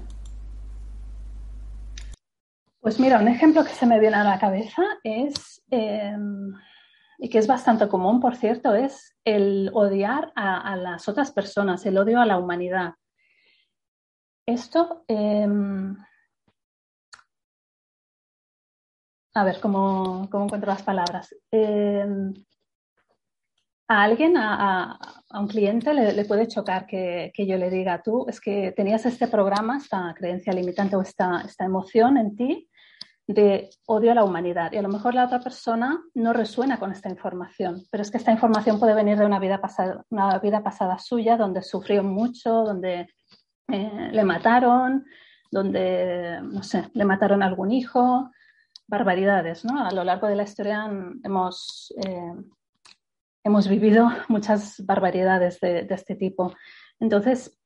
Pues 2.79 2.99
mira, 2.99 3.19
un 3.19 3.29
ejemplo 3.29 3.63
que 3.63 3.71
se 3.71 3.85
me 3.85 3.99
viene 3.99 4.17
a 4.17 4.23
la 4.23 4.39
cabeza 4.39 4.83
es, 5.03 5.63
em, 5.71 6.53
y 7.17 7.29
que 7.29 7.37
es 7.37 7.47
bastante 7.47 7.87
común, 7.87 8.19
por 8.19 8.35
cierto, 8.35 8.75
es 8.75 9.15
el 9.23 9.71
odiar 9.73 10.33
a, 10.35 10.75
las 10.75 11.07
otras 11.07 11.31
personas, 11.31 11.85
el 11.85 11.97
odio 11.97 12.19
a 12.19 12.25
la 12.25 12.37
humanidad. 12.37 12.95
Esto 14.45 15.05
a 19.33 19.43
ver 19.43 19.59
cómo, 19.59 20.29
encuentro 20.31 20.71
las 20.71 20.83
palabras. 20.83 21.35
Eh, 21.51 22.05
a 23.87 24.03
alguien, 24.03 24.37
a, 24.37 24.97
un 25.31 25.47
cliente, 25.47 25.93
le, 25.93 26.25
puede 26.25 26.47
chocar 26.47 26.85
que, 26.85 27.31
yo 27.37 27.57
le 27.57 27.69
diga, 27.69 28.01
tú, 28.01 28.25
es 28.27 28.39
que 28.39 28.71
tenías 28.71 29.05
este 29.05 29.27
programa, 29.27 29.77
esta 29.77 30.13
creencia 30.17 30.53
limitante 30.53 30.95
o 30.95 31.01
esta, 31.01 31.41
esta 31.45 31.65
emoción 31.65 32.17
en 32.17 32.35
ti 32.35 32.69
de 33.27 33.69
odio 33.85 34.11
a 34.11 34.15
la 34.15 34.23
humanidad. 34.23 34.71
Y 34.71 34.77
a 34.77 34.81
lo 34.81 34.89
mejor 34.89 35.15
la 35.15 35.25
otra 35.25 35.39
persona 35.39 36.01
no 36.13 36.33
resuena 36.33 36.77
con 36.77 36.91
esta 36.91 37.09
información, 37.09 37.83
pero 37.89 38.03
es 38.03 38.11
que 38.11 38.17
esta 38.17 38.31
información 38.31 38.79
puede 38.79 38.95
venir 38.95 39.17
de 39.17 39.25
una 39.25 39.39
vida 39.39 39.61
pasada, 39.61 40.03
una 40.09 40.39
vida 40.39 40.61
pasada 40.61 40.97
suya, 40.99 41.37
donde 41.37 41.61
sufrió 41.61 42.03
mucho, 42.03 42.63
donde 42.63 43.07
eh, 43.69 44.09
le 44.11 44.23
mataron, 44.23 45.05
donde, 45.51 46.39
no 46.41 46.63
sé, 46.63 46.89
le 46.93 47.05
mataron 47.05 47.43
a 47.43 47.45
algún 47.45 47.71
hijo, 47.71 48.29
barbaridades, 48.87 49.65
¿no? 49.65 49.85
A 49.85 49.91
lo 49.91 50.03
largo 50.03 50.27
de 50.27 50.35
la 50.35 50.43
historia 50.43 50.85
hemos, 51.23 51.93
eh, 52.05 52.33
hemos 53.43 53.67
vivido 53.67 54.09
muchas 54.27 54.83
barbaridades 54.85 55.59
de, 55.59 55.87
este 55.89 56.15
tipo. 56.15 56.53
Entonces, 56.99 57.59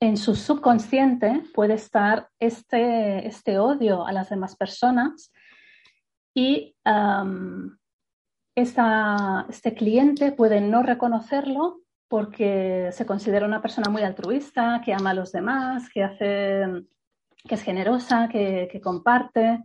en 0.00 0.16
su 0.16 0.34
subconsciente 0.34 1.42
puede 1.54 1.74
estar 1.74 2.28
este, 2.38 3.26
este 3.26 3.58
odio 3.58 4.06
a 4.06 4.12
las 4.12 4.30
demás 4.30 4.56
personas 4.56 5.32
y 6.34 6.74
este 8.54 9.74
cliente 9.74 10.32
puede 10.32 10.60
no 10.60 10.82
reconocerlo 10.82 11.80
porque 12.08 12.88
se 12.92 13.06
considera 13.06 13.46
una 13.46 13.62
persona 13.62 13.90
muy 13.90 14.02
altruista, 14.02 14.80
que 14.84 14.94
ama 14.94 15.10
a 15.10 15.14
los 15.14 15.32
demás, 15.32 15.88
que, 15.92 16.02
hace, 16.02 16.64
que 17.46 17.54
es 17.54 17.62
generosa, 17.62 18.28
que 18.28 18.80
comparte 18.82 19.62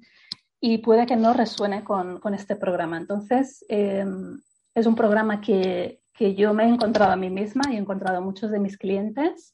y 0.60 0.80
puede 0.80 1.06
que 1.06 1.16
no 1.16 1.34
resuene 1.34 1.84
con, 1.84 2.22
este 2.34 2.56
programa. 2.56 2.98
Entonces, 2.98 3.66
em, 3.70 4.42
es 4.74 4.86
un 4.86 4.96
programa 4.96 5.42
que, 5.42 6.02
yo 6.18 6.54
me 6.54 6.64
he 6.64 6.68
encontrado 6.68 7.12
a 7.12 7.18
mí 7.18 7.30
misma 7.30 7.64
y 7.70 7.76
he 7.76 7.80
encontrado 7.80 8.18
a 8.18 8.22
muchos 8.22 8.50
de 8.50 8.60
mis 8.60 8.78
clientes 8.78 9.54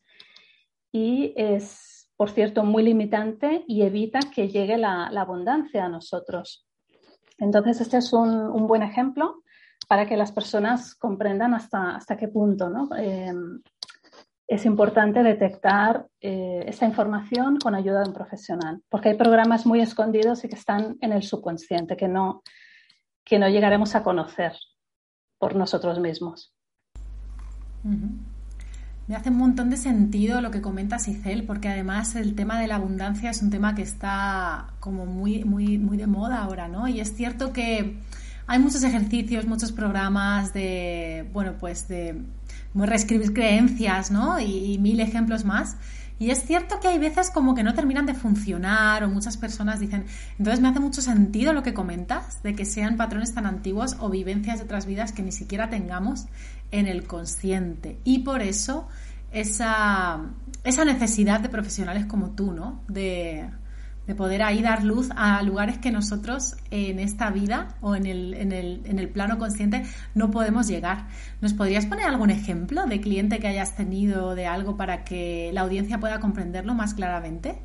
y 0.91 1.33
es, 1.35 2.07
por 2.15 2.29
cierto, 2.29 2.63
muy 2.63 2.83
limitante 2.83 3.63
y 3.67 3.81
evita 3.81 4.19
que 4.33 4.47
llegue 4.47 4.77
la, 4.77 5.07
abundancia 5.07 5.85
a 5.85 5.89
nosotros. 5.89 6.67
Entonces, 7.39 7.81
este 7.81 7.97
es 7.97 8.13
un, 8.13 8.67
buen 8.67 8.83
ejemplo 8.83 9.43
para 9.87 10.05
que 10.05 10.17
las 10.17 10.31
personas 10.31 10.93
comprendan 10.95 11.55
hasta, 11.55 11.95
hasta 11.95 12.15
qué 12.15 12.27
punto 12.27 12.69
¿no? 12.69 12.87
Em, 12.95 13.61
es 14.51 14.65
importante 14.65 15.23
detectar 15.23 16.07
eh, 16.19 16.65
esta 16.67 16.85
información 16.85 17.57
con 17.57 17.73
ayuda 17.73 18.01
de 18.01 18.09
un 18.09 18.13
profesional, 18.13 18.81
porque 18.89 19.07
hay 19.07 19.15
programas 19.15 19.65
muy 19.65 19.79
escondidos 19.79 20.43
y 20.43 20.49
que 20.49 20.55
están 20.55 20.97
en 20.99 21.13
el 21.13 21.23
subconsciente, 21.23 21.95
que 21.95 22.09
no, 22.09 22.43
que 23.23 23.39
no 23.39 23.47
llegaremos 23.47 23.95
a 23.95 24.03
conocer 24.03 24.51
por 25.37 25.55
nosotros 25.55 26.01
mismos. 26.01 26.53
Me 29.07 29.15
hace 29.15 29.29
un 29.29 29.37
montón 29.37 29.69
de 29.69 29.77
sentido 29.77 30.41
lo 30.41 30.51
que 30.51 30.61
comenta 30.61 30.99
Sicel, 30.99 31.45
porque 31.45 31.69
además 31.69 32.17
el 32.17 32.35
tema 32.35 32.59
de 32.59 32.67
la 32.67 32.75
abundancia 32.75 33.29
es 33.29 33.41
un 33.41 33.51
tema 33.51 33.73
que 33.73 33.83
está 33.83 34.73
como 34.81 35.05
muy, 35.05 35.45
muy, 35.45 35.77
muy 35.77 35.95
de 35.95 36.07
moda 36.07 36.43
ahora, 36.43 36.67
¿no? 36.67 36.89
Y 36.89 36.99
es 36.99 37.15
cierto 37.15 37.53
que 37.53 37.99
hay 38.47 38.59
muchos 38.59 38.83
ejercicios, 38.83 39.45
muchos 39.45 39.71
programas 39.71 40.51
de, 40.51 41.29
bueno, 41.31 41.53
pues 41.57 41.87
de 41.87 42.21
reescribir 42.75 43.33
creencias, 43.33 44.11
¿no? 44.11 44.39
Y, 44.39 44.77
mil 44.79 44.99
ejemplos 44.99 45.45
más. 45.45 45.77
Y 46.19 46.29
es 46.29 46.45
cierto 46.45 46.79
que 46.79 46.87
hay 46.87 46.99
veces 46.99 47.31
como 47.31 47.55
que 47.55 47.63
no 47.63 47.73
terminan 47.73 48.05
de 48.05 48.13
funcionar 48.13 49.03
o 49.03 49.09
muchas 49.09 49.37
personas 49.37 49.79
dicen, 49.79 50.05
entonces 50.37 50.61
me 50.61 50.67
hace 50.67 50.79
mucho 50.79 51.01
sentido 51.01 51.51
lo 51.51 51.63
que 51.63 51.73
comentas, 51.73 52.43
de 52.43 52.53
que 52.53 52.63
sean 52.63 52.95
patrones 52.95 53.33
tan 53.33 53.47
antiguos 53.47 53.97
o 53.99 54.09
vivencias 54.09 54.59
de 54.59 54.65
otras 54.65 54.85
vidas 54.85 55.13
que 55.13 55.23
ni 55.23 55.31
siquiera 55.31 55.69
tengamos 55.69 56.27
en 56.69 56.87
el 56.87 57.07
consciente. 57.07 57.99
Y 58.03 58.19
por 58.19 58.43
eso 58.43 58.87
esa, 59.31 60.21
esa 60.63 60.85
necesidad 60.85 61.39
de 61.39 61.49
profesionales 61.49 62.05
como 62.05 62.31
tú, 62.31 62.51
¿no? 62.51 62.83
De, 62.87 63.49
de 64.07 64.15
poder 64.15 64.41
ahí 64.41 64.61
dar 64.61 64.83
luz 64.83 65.09
a 65.15 65.41
lugares 65.43 65.77
que 65.77 65.91
nosotros 65.91 66.55
en 66.71 66.99
esta 66.99 67.29
vida 67.29 67.75
o 67.81 67.95
en 67.95 68.05
el, 68.05 68.33
en, 68.33 68.51
el, 68.51 68.81
en 68.85 68.99
el 68.99 69.09
plano 69.09 69.37
consciente 69.37 69.83
no 70.15 70.31
podemos 70.31 70.67
llegar. 70.67 71.07
¿Nos 71.39 71.53
podrías 71.53 71.85
poner 71.85 72.07
algún 72.07 72.29
ejemplo 72.29 72.85
de 72.85 72.99
cliente 72.99 73.39
que 73.39 73.47
hayas 73.47 73.75
tenido 73.75 74.35
de 74.35 74.47
algo 74.47 74.75
para 74.75 75.03
que 75.03 75.51
la 75.53 75.61
audiencia 75.61 75.99
pueda 75.99 76.19
comprenderlo 76.19 76.73
más 76.73 76.93
claramente? 76.93 77.61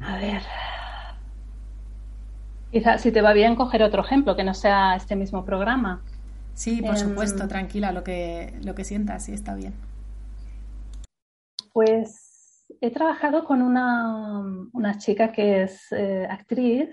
A 0.00 0.16
ver. 0.16 0.42
Quizás 2.72 3.02
si 3.02 3.12
te 3.12 3.22
va 3.22 3.32
bien 3.32 3.54
coger 3.54 3.82
otro 3.82 4.02
ejemplo 4.02 4.34
que 4.34 4.44
no 4.44 4.54
sea 4.54 4.96
este 4.96 5.14
mismo 5.14 5.44
programa. 5.44 6.02
Sí, 6.54 6.82
por 6.82 6.96
em, 6.96 6.96
supuesto, 6.96 7.46
tranquila, 7.48 7.92
lo 7.92 8.02
que, 8.02 8.58
lo 8.62 8.74
que 8.74 8.84
sientas, 8.84 9.24
sí 9.24 9.32
está 9.32 9.54
bien. 9.54 9.74
Pues 11.72 12.33
he 12.84 12.90
trabajado 12.90 13.44
con 13.44 13.62
una, 13.62 14.98
chica 14.98 15.32
que 15.32 15.62
es 15.62 15.90
eh, 15.90 16.26
actriz 16.28 16.90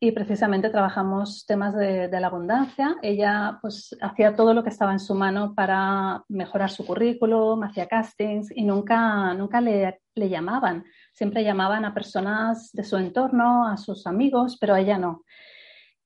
y 0.00 0.10
precisamente 0.10 0.70
trabajamos 0.70 1.46
temas 1.46 1.72
de, 1.76 2.08
la 2.10 2.26
abundancia. 2.26 2.96
Ella 3.00 3.58
pues 3.62 3.96
hacía 4.00 4.34
todo 4.34 4.54
lo 4.54 4.64
que 4.64 4.70
estaba 4.70 4.90
en 4.90 4.98
su 4.98 5.14
mano 5.14 5.54
para 5.54 6.24
mejorar 6.28 6.70
su 6.70 6.84
currículum, 6.84 7.62
hacía 7.62 7.86
castings 7.86 8.50
y 8.50 8.64
nunca, 8.64 9.32
nunca 9.34 9.60
le, 9.60 10.00
llamaban. 10.16 10.84
Siempre 11.12 11.44
llamaban 11.44 11.84
a 11.84 11.94
personas 11.94 12.72
de 12.72 12.82
su 12.82 12.96
entorno, 12.96 13.68
a 13.68 13.76
sus 13.76 14.08
amigos, 14.08 14.56
pero 14.60 14.74
a 14.74 14.80
ella 14.80 14.98
no. 14.98 15.24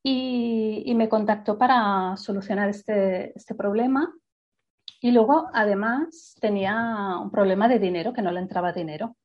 Y, 0.02 0.92
me 0.94 1.08
contactó 1.08 1.56
para 1.56 2.14
solucionar 2.18 2.68
este, 2.68 3.32
este 3.34 3.54
problema 3.54 4.12
y 5.04 5.10
luego, 5.10 5.50
además, 5.52 6.34
tenía 6.40 7.18
un 7.20 7.30
problema 7.30 7.68
de 7.68 7.78
dinero, 7.78 8.14
que 8.14 8.22
no 8.22 8.32
le 8.32 8.40
entraba 8.40 8.72
dinero. 8.72 9.18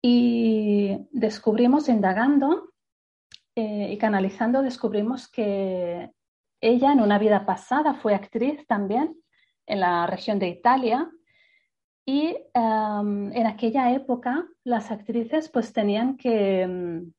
Y 0.00 0.96
descubrimos, 1.10 1.88
indagando 1.88 2.70
eh, 3.56 3.88
y 3.90 3.98
canalizando, 3.98 4.62
descubrimos 4.62 5.26
que 5.26 6.12
ella 6.60 6.92
en 6.92 7.00
una 7.00 7.18
vida 7.18 7.44
pasada 7.44 7.94
fue 7.94 8.14
actriz 8.14 8.64
también 8.68 9.16
en 9.66 9.80
la 9.80 10.06
región 10.06 10.38
de 10.38 10.46
Italia 10.46 11.10
y 12.06 12.36
em, 12.54 13.32
en 13.32 13.46
aquella 13.48 13.90
época 13.90 14.46
las 14.62 14.92
actrices 14.92 15.48
pues 15.48 15.72
tenían 15.72 16.16
que 16.16 16.62
em, 16.62 17.12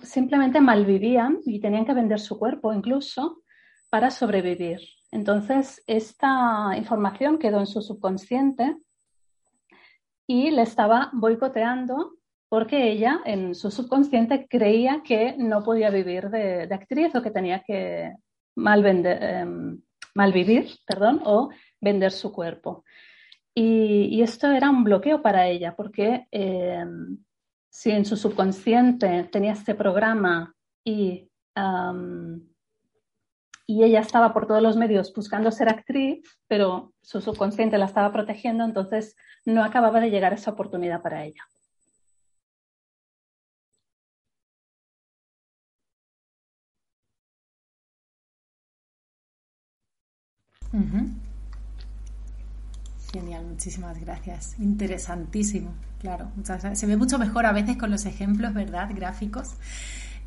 simplemente 0.00 0.62
malvivían 0.62 1.40
y 1.44 1.60
tenían 1.60 1.84
que 1.84 1.92
vender 1.92 2.20
su 2.20 2.38
cuerpo 2.38 2.72
incluso 2.72 3.42
para 3.90 4.10
sobrevivir. 4.10 4.80
Entonces, 5.12 5.82
esta 5.86 6.72
información 6.76 7.38
quedó 7.38 7.58
en 7.58 7.66
su 7.66 7.82
subconsciente 7.82 8.76
y 10.26 10.50
le 10.50 10.62
estaba 10.62 11.10
boicoteando 11.12 12.14
porque 12.48 12.90
ella 12.90 13.20
en 13.24 13.54
su 13.54 13.70
subconsciente 13.70 14.46
creía 14.48 15.02
que 15.04 15.36
no 15.38 15.62
podía 15.62 15.90
vivir 15.90 16.30
de, 16.30 16.68
actriz 16.72 17.14
o 17.14 17.22
que 17.22 17.30
tenía 17.30 17.62
que 17.62 18.14
mal, 18.56 18.84
em, 18.84 19.80
vivir 20.32 20.68
perdón, 20.86 21.22
o 21.24 21.50
vender 21.80 22.12
su 22.12 22.32
cuerpo. 22.32 22.84
Y, 23.54 24.20
esto 24.22 24.48
era 24.48 24.70
un 24.70 24.84
bloqueo 24.84 25.22
para 25.22 25.46
ella 25.48 25.74
porque 25.76 26.26
em, 26.30 27.18
si 27.68 27.90
en 27.90 28.04
su 28.04 28.16
subconsciente 28.16 29.24
tenía 29.32 29.52
este 29.52 29.74
programa 29.74 30.54
y 30.84 31.28
y 33.70 33.84
ella 33.84 34.00
estaba 34.00 34.32
por 34.32 34.48
todos 34.48 34.60
los 34.60 34.76
medios 34.76 35.12
buscando 35.14 35.52
ser 35.52 35.68
actriz, 35.68 36.24
pero 36.48 36.92
su 37.02 37.20
subconsciente 37.20 37.78
la 37.78 37.84
estaba 37.84 38.12
protegiendo, 38.12 38.64
entonces 38.64 39.14
no 39.44 39.62
acababa 39.62 40.00
de 40.00 40.10
llegar 40.10 40.32
esa 40.32 40.50
oportunidad 40.50 41.02
para 41.02 41.24
ella. 41.24 41.44
Genial, 53.12 53.44
muchísimas 53.44 54.00
gracias. 54.00 54.58
Interesantísimo, 54.58 55.74
claro. 56.00 56.32
Se 56.74 56.86
ve 56.86 56.96
mucho 56.96 57.20
mejor 57.20 57.46
a 57.46 57.52
veces 57.52 57.76
con 57.76 57.92
los 57.92 58.04
ejemplos, 58.04 58.52
¿verdad? 58.52 58.90
Gráficos. 58.92 59.54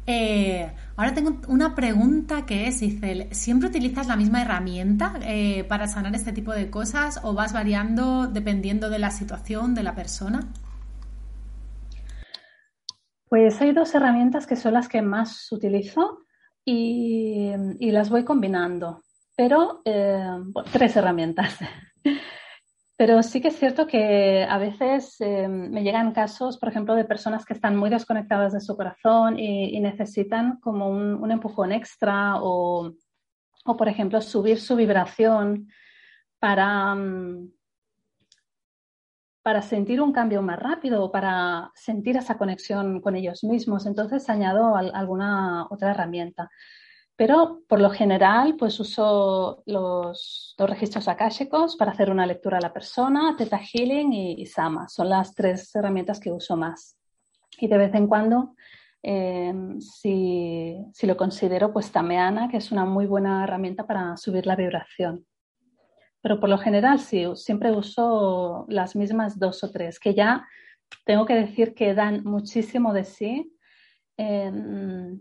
Eh, 0.06 0.70
ahora 0.98 1.14
tengo 1.14 1.40
una 1.48 1.76
pregunta 1.76 2.46
que 2.46 2.68
es, 2.68 2.82
Isel, 2.82 3.28
¿siempre 3.32 3.70
utilizas 3.70 4.08
la 4.08 4.16
misma 4.16 4.42
herramienta 4.42 5.14
eh, 5.22 5.64
para 5.64 5.88
sanar 5.88 6.14
este 6.16 6.34
tipo 6.34 6.52
de 6.52 6.70
cosas 6.70 7.22
o 7.24 7.34
vas 7.34 7.54
variando 7.54 8.28
dependiendo 8.28 8.90
de 8.90 9.00
la 9.00 9.12
situación 9.12 9.76
de 9.76 9.84
la 9.84 9.96
persona? 9.96 10.42
Pues 13.30 13.60
hay 13.62 13.72
dos 13.72 13.96
herramientas 13.96 14.46
que 14.46 14.56
son 14.56 14.74
las 14.74 14.88
que 14.88 15.02
más 15.02 15.52
utilizo 15.52 16.20
y, 16.66 17.52
las 17.80 18.10
voy 18.10 18.24
combinando, 18.24 19.02
pero 19.36 19.82
eh, 19.86 20.28
tres 20.72 20.96
herramientas. 20.96 21.58
Pero 23.06 23.22
sí 23.22 23.42
que 23.42 23.50
es 23.50 23.60
cierto 23.60 23.86
que 23.86 24.48
a 24.50 24.58
veces 24.58 25.20
eh, 25.20 25.50
me 25.50 25.84
llegan 25.84 26.14
casos, 26.14 26.58
por 26.58 26.70
ejemplo, 26.70 26.96
de 26.96 27.04
personas 27.04 27.44
que 27.46 27.52
están 27.52 27.76
muy 27.76 27.90
desconectadas 27.90 28.54
de 28.54 28.62
su 28.62 28.78
corazón 28.78 29.38
y, 29.38 29.78
necesitan 29.82 30.62
como 30.62 30.88
un, 30.88 31.30
empujón 31.30 31.74
extra 31.74 32.36
o, 32.42 32.94
por 33.66 33.90
ejemplo, 33.90 34.22
subir 34.22 34.58
su 34.58 34.78
vibración 34.78 35.68
para, 36.40 36.96
mm, 36.96 37.52
para 39.42 39.62
sentir 39.62 40.00
un 40.02 40.14
cambio 40.14 40.42
más 40.42 40.58
rápido 40.58 41.04
o 41.04 41.12
para 41.12 41.74
sentir 41.76 42.16
esa 42.16 42.38
conexión 42.38 43.02
con 43.02 43.18
ellos 43.18 43.44
mismos. 43.44 43.86
Entonces 43.86 44.30
añado 44.30 44.78
alguna 44.78 45.68
otra 45.70 45.92
herramienta. 45.92 46.50
Pero 47.16 47.62
por 47.68 47.80
lo 47.80 47.92
general, 47.92 48.56
pues 48.58 48.80
uso 48.80 49.62
los, 49.68 50.56
registros 50.58 51.08
akáshicos 51.08 51.76
para 51.76 51.92
hacer 51.92 52.10
una 52.10 52.26
lectura 52.26 52.58
a 52.58 52.62
la 52.62 52.74
persona, 52.74 53.36
Theta 53.38 53.60
Healing 53.60 54.12
y, 54.14 54.46
Sama. 54.48 54.90
Son 54.90 55.10
las 55.10 55.36
tres 55.36 55.76
herramientas 55.76 56.20
que 56.20 56.32
uso 56.32 56.58
más. 56.58 56.98
Y 57.60 57.68
de 57.68 57.78
vez 57.78 57.94
en 57.94 58.08
cuando, 58.08 58.56
em, 59.04 59.80
si, 59.80 60.76
lo 61.04 61.16
considero, 61.16 61.72
pues 61.72 61.92
Tameana, 61.92 62.50
que 62.50 62.58
es 62.58 62.72
una 62.72 62.86
muy 62.86 63.06
buena 63.06 63.44
herramienta 63.44 63.86
para 63.86 64.18
subir 64.18 64.48
la 64.48 64.56
vibración. 64.56 65.26
Pero 66.22 66.40
por 66.40 66.50
lo 66.50 66.58
general, 66.58 67.00
sí, 67.00 67.26
siempre 67.36 67.72
uso 67.72 68.66
las 68.70 68.96
mismas 68.96 69.38
dos 69.38 69.64
o 69.64 69.72
tres, 69.72 70.00
que 70.00 70.16
ya 70.16 70.48
tengo 71.06 71.26
que 71.26 71.36
decir 71.36 71.76
que 71.76 71.94
dan 71.94 72.24
muchísimo 72.24 72.92
de 72.94 73.04
sí. 73.04 73.56
Em, 74.18 75.20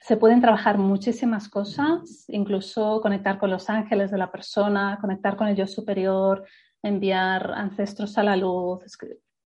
se 0.00 0.16
pueden 0.16 0.40
trabajar 0.40 0.78
muchísimas 0.78 1.48
cosas, 1.48 2.24
incluso 2.28 3.00
conectar 3.00 3.38
con 3.38 3.50
los 3.50 3.68
ángeles 3.68 4.10
de 4.10 4.18
la 4.18 4.32
persona, 4.32 4.98
conectar 5.00 5.36
con 5.36 5.48
el 5.48 5.56
yo 5.56 5.66
superior, 5.66 6.44
enviar 6.82 7.52
ancestros 7.52 8.16
a 8.18 8.22
la 8.22 8.36
luz. 8.36 8.82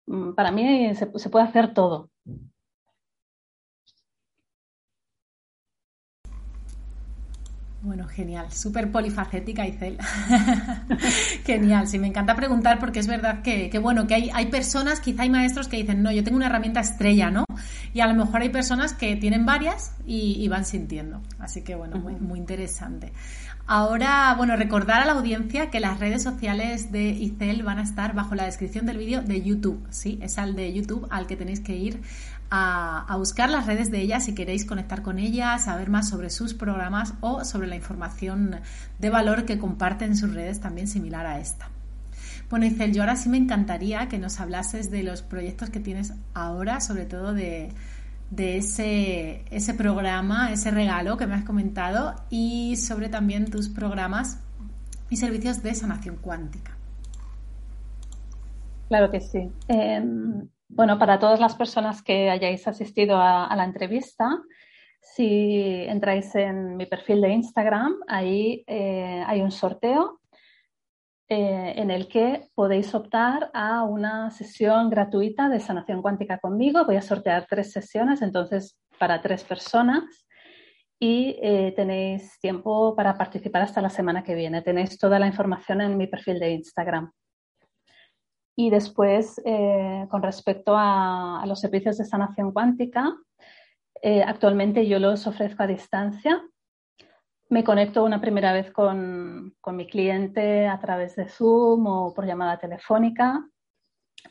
Mm, 0.07 0.35
para 0.35 0.51
mí 0.51 0.95
se, 0.95 1.11
se 1.15 1.31
puede 1.31 1.47
hacer 1.47 1.73
todo. 1.75 2.12
Bueno, 7.83 8.07
genial, 8.07 8.53
súper 8.53 8.93
polifacética, 8.93 9.67
Isel. 9.67 9.99
genial, 11.45 11.89
sí, 11.89 11.99
me 11.99 12.07
encanta 12.07 12.37
preguntar 12.37 12.79
porque 12.79 13.01
es 13.01 13.09
verdad 13.09 13.43
que, 13.43 13.77
bueno, 13.81 14.07
que 14.07 14.15
hay, 14.15 14.31
hay, 14.33 14.47
personas, 14.47 15.01
quizá 15.01 15.23
hay 15.23 15.31
maestros 15.31 15.67
que 15.67 15.79
dicen, 15.79 16.01
no, 16.01 16.13
yo 16.13 16.23
tengo 16.23 16.37
una 16.37 16.47
herramienta 16.47 16.79
estrella, 16.79 17.33
¿no? 17.33 17.45
Y 17.93 17.99
a 17.99 18.07
lo 18.07 18.15
mejor 18.15 18.43
hay 18.43 18.51
personas 18.51 18.93
que 18.93 19.17
tienen 19.17 19.45
varias 19.45 19.97
y, 20.07 20.47
van 20.47 20.65
sintiendo. 20.65 21.23
Así 21.41 21.63
que, 21.63 21.75
bueno, 21.75 21.97
muy, 21.97 22.15
muy 22.15 22.39
interesante. 22.39 23.13
Ahora, 23.67 24.35
bueno, 24.37 24.55
recordar 24.55 25.03
a 25.03 25.05
la 25.05 25.13
audiencia 25.13 25.71
que 25.71 25.81
las 25.81 25.99
redes 25.99 26.23
sociales 26.23 26.93
de 26.93 27.09
Isel 27.09 27.65
van 27.65 27.79
a 27.79 27.83
estar 27.83 28.15
bajo 28.15 28.35
la 28.35 28.45
descripción 28.45 28.87
del 28.87 28.99
vídeo 28.99 29.23
de 29.23 29.43
YouTube, 29.43 29.85
¿sí? 29.91 30.21
Es 30.23 30.39
al 30.39 30.55
de 30.55 30.73
YouTube 30.73 31.07
al 31.11 31.27
que 31.27 31.37
tenéis 31.37 31.61
que 31.61 31.77
ir 31.77 32.01
a, 32.55 33.17
buscar 33.17 33.49
las 33.49 33.67
redes 33.67 33.91
de 33.91 34.03
ella 34.03 34.21
si 34.21 34.35
queréis 34.35 34.67
conectar 34.67 35.01
con 35.01 35.19
ella, 35.19 35.59
saber 35.59 35.89
más 35.89 36.11
sobre 36.11 36.29
sus 36.29 36.53
programas 36.53 37.15
o 37.23 37.45
sobre 37.47 37.67
la 37.67 37.77
información 37.77 38.61
de 38.99 39.11
valor 39.11 39.47
que 39.47 39.59
comparte 39.59 40.05
en 40.05 40.15
sus 40.15 40.35
redes 40.35 40.61
también 40.61 40.87
similar 40.87 41.25
a 41.25 41.41
esta. 41.41 41.71
Bueno, 42.51 42.67
Isel, 42.67 42.93
yo 42.93 43.03
ahora 43.03 43.17
sí 43.17 43.31
me 43.31 43.39
encantaría 43.39 44.07
que 44.09 44.19
nos 44.19 44.39
hablases 44.39 44.91
de 44.91 45.03
los 45.03 45.23
proyectos 45.23 45.71
que 45.71 45.81
tienes 45.81 46.13
ahora, 46.35 46.83
sobre 46.83 47.07
todo 47.07 47.33
de, 47.33 47.73
ese, 48.37 49.45
ese 49.51 49.73
programa, 49.73 50.53
ese 50.53 50.71
regalo 50.71 51.17
que 51.17 51.27
me 51.27 51.35
has 51.35 51.45
comentado 51.45 52.15
y 52.29 52.77
sobre 52.77 53.09
también 53.09 53.51
tus 53.51 53.71
programas 53.71 54.41
y 55.09 55.17
servicios 55.17 55.63
de 55.63 55.75
sanación 55.75 56.17
cuántica. 56.17 56.77
Claro 58.89 59.11
que 59.11 59.23
sí. 59.23 59.51
Em, 59.69 60.49
bueno, 60.75 60.99
para 60.99 61.19
todas 61.19 61.41
las 61.41 61.55
personas 61.55 62.03
que 62.03 62.31
hayáis 62.31 62.67
asistido 62.67 63.17
a, 63.19 63.55
la 63.55 63.65
entrevista, 63.65 64.43
si 65.01 65.85
entráis 65.87 66.35
en 66.35 66.77
mi 66.77 66.87
perfil 66.87 67.21
de 67.21 67.31
Instagram, 67.31 67.97
ahí 68.09 68.65
eh, 68.67 69.23
hay 69.27 69.41
un 69.43 69.51
sorteo 69.51 70.21
eh, 71.29 71.75
en 71.77 71.91
el 71.91 72.09
que 72.09 72.49
podéis 72.55 72.95
optar 72.95 73.51
a 73.55 73.85
una 73.85 74.31
sesión 74.31 74.91
gratuita 74.91 75.49
de 75.49 75.61
sanación 75.61 76.03
cuántica 76.03 76.39
conmigo. 76.39 76.85
Voy 76.85 76.97
a 76.97 77.03
sortear 77.03 77.47
tres 77.49 77.73
sesiones, 77.73 78.23
entonces 78.23 78.79
para 78.99 79.21
tres 79.21 79.45
personas 79.45 80.27
y 80.99 81.37
eh, 81.43 81.73
tenéis 81.75 82.39
tiempo 82.39 82.95
para 82.95 83.17
participar 83.19 83.63
hasta 83.63 83.81
la 83.81 83.91
semana 83.91 84.23
que 84.23 84.35
viene. 84.35 84.63
Tenéis 84.63 84.99
toda 84.99 85.19
la 85.19 85.27
información 85.27 85.81
en 85.81 85.97
mi 85.97 86.07
perfil 86.07 86.39
de 86.39 86.51
Instagram. 86.51 87.11
Y 88.55 88.71
después, 88.71 89.41
eh, 89.45 90.07
con 90.11 90.23
respecto 90.23 90.75
a, 90.77 91.45
los 91.47 91.61
servicios 91.61 91.99
de 91.99 92.05
sanación 92.05 92.53
cuántica, 92.53 93.15
actualmente 94.27 94.87
yo 94.87 94.99
los 94.99 95.27
ofrezco 95.27 95.63
a 95.63 95.69
distancia. 95.69 96.43
Me 97.49 97.65
conecto 97.65 98.03
una 98.03 98.21
primera 98.21 98.53
vez 98.53 98.71
con, 98.73 99.55
mi 99.73 99.87
cliente 99.87 100.67
a 100.67 100.81
través 100.81 101.17
de 101.17 101.29
Zoom 101.29 101.87
o 101.87 102.15
por 102.15 102.27
llamada 102.27 102.59
telefónica 102.59 103.47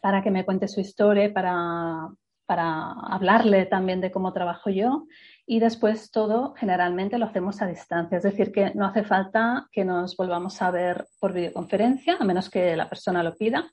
para 0.02 0.22
que 0.22 0.32
me 0.32 0.44
cuente 0.46 0.68
su 0.68 0.80
historia, 0.80 1.32
para, 1.34 2.10
para 2.46 2.92
hablarle 2.92 3.66
también 3.66 4.02
de 4.02 4.12
cómo 4.12 4.34
trabajo 4.34 4.70
yo. 4.70 5.06
Y 5.46 5.60
después 5.60 6.12
todo 6.12 6.54
generalmente 6.56 7.18
lo 7.18 7.26
hacemos 7.26 7.62
a 7.62 7.68
distancia, 7.68 8.18
es 8.18 8.24
decir, 8.24 8.52
que 8.52 8.74
no 8.74 8.86
hace 8.86 9.04
falta 9.04 9.68
que 9.72 9.86
nos 9.86 10.16
volvamos 10.16 10.62
a 10.62 10.72
ver 10.72 11.06
por 11.20 11.34
videoconferencia, 11.34 12.18
a 12.20 12.24
menos 12.24 12.50
que 12.50 12.76
la 12.76 12.90
persona 12.90 13.22
lo 13.22 13.36
pida. 13.36 13.70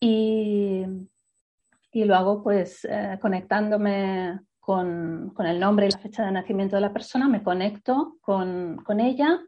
Y, 0.00 0.84
y 1.92 2.04
lo 2.04 2.16
hago 2.16 2.42
pues 2.42 2.84
eh, 2.84 3.18
conectándome 3.20 4.40
con, 4.60 5.34
el 5.38 5.58
nombre 5.58 5.86
y 5.86 5.90
la 5.90 5.98
fecha 5.98 6.24
de 6.24 6.30
nacimiento 6.30 6.76
de 6.76 6.82
la 6.82 6.92
persona, 6.92 7.28
me 7.28 7.42
conecto 7.42 8.18
con, 8.20 9.00
ella 9.00 9.40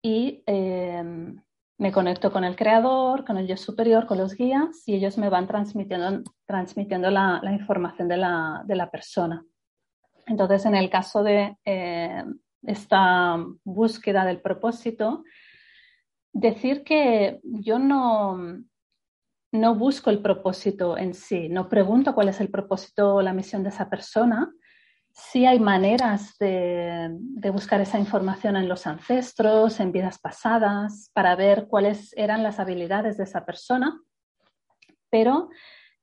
y 0.00 0.44
em, 0.46 1.42
me 1.78 1.90
conecto 1.90 2.30
con 2.30 2.44
el 2.44 2.54
creador, 2.54 3.24
con 3.24 3.38
el 3.38 3.48
yo 3.48 3.56
superior, 3.56 4.06
con 4.06 4.18
los 4.18 4.34
guías 4.34 4.86
y 4.86 4.94
ellos 4.94 5.18
me 5.18 5.30
van 5.30 5.48
transmitiendo, 5.48 6.22
transmitiendo 6.44 7.10
la, 7.10 7.40
información 7.52 8.06
de 8.06 8.18
la, 8.18 8.88
persona. 8.92 9.44
Entonces, 10.26 10.64
en 10.66 10.76
el 10.76 10.90
caso 10.90 11.24
de 11.24 11.56
eh, 11.64 12.24
esta 12.62 13.44
búsqueda 13.64 14.24
del 14.24 14.40
propósito, 14.40 15.24
decir 16.32 16.84
que 16.84 17.40
yo 17.42 17.78
no, 17.80 18.38
no 19.56 19.74
busco 19.74 20.10
el 20.10 20.20
propósito 20.20 20.96
en 20.96 21.14
sí, 21.14 21.48
no 21.48 21.68
pregunto 21.68 22.14
cuál 22.14 22.28
es 22.28 22.40
el 22.40 22.48
propósito 22.48 23.16
o 23.16 23.22
la 23.22 23.32
misión 23.32 23.62
de 23.62 23.70
esa 23.70 23.88
persona. 23.88 24.52
Sí 25.12 25.46
hay 25.46 25.58
maneras 25.58 26.36
de, 26.38 27.10
buscar 27.52 27.80
esa 27.80 27.98
información 27.98 28.56
en 28.56 28.68
los 28.68 28.86
ancestros, 28.86 29.80
en 29.80 29.92
vidas 29.92 30.18
pasadas, 30.18 31.10
para 31.14 31.34
ver 31.36 31.66
cuáles 31.68 32.12
eran 32.16 32.42
las 32.42 32.58
habilidades 32.60 33.16
de 33.16 33.24
esa 33.24 33.46
persona, 33.46 33.98
pero 35.10 35.48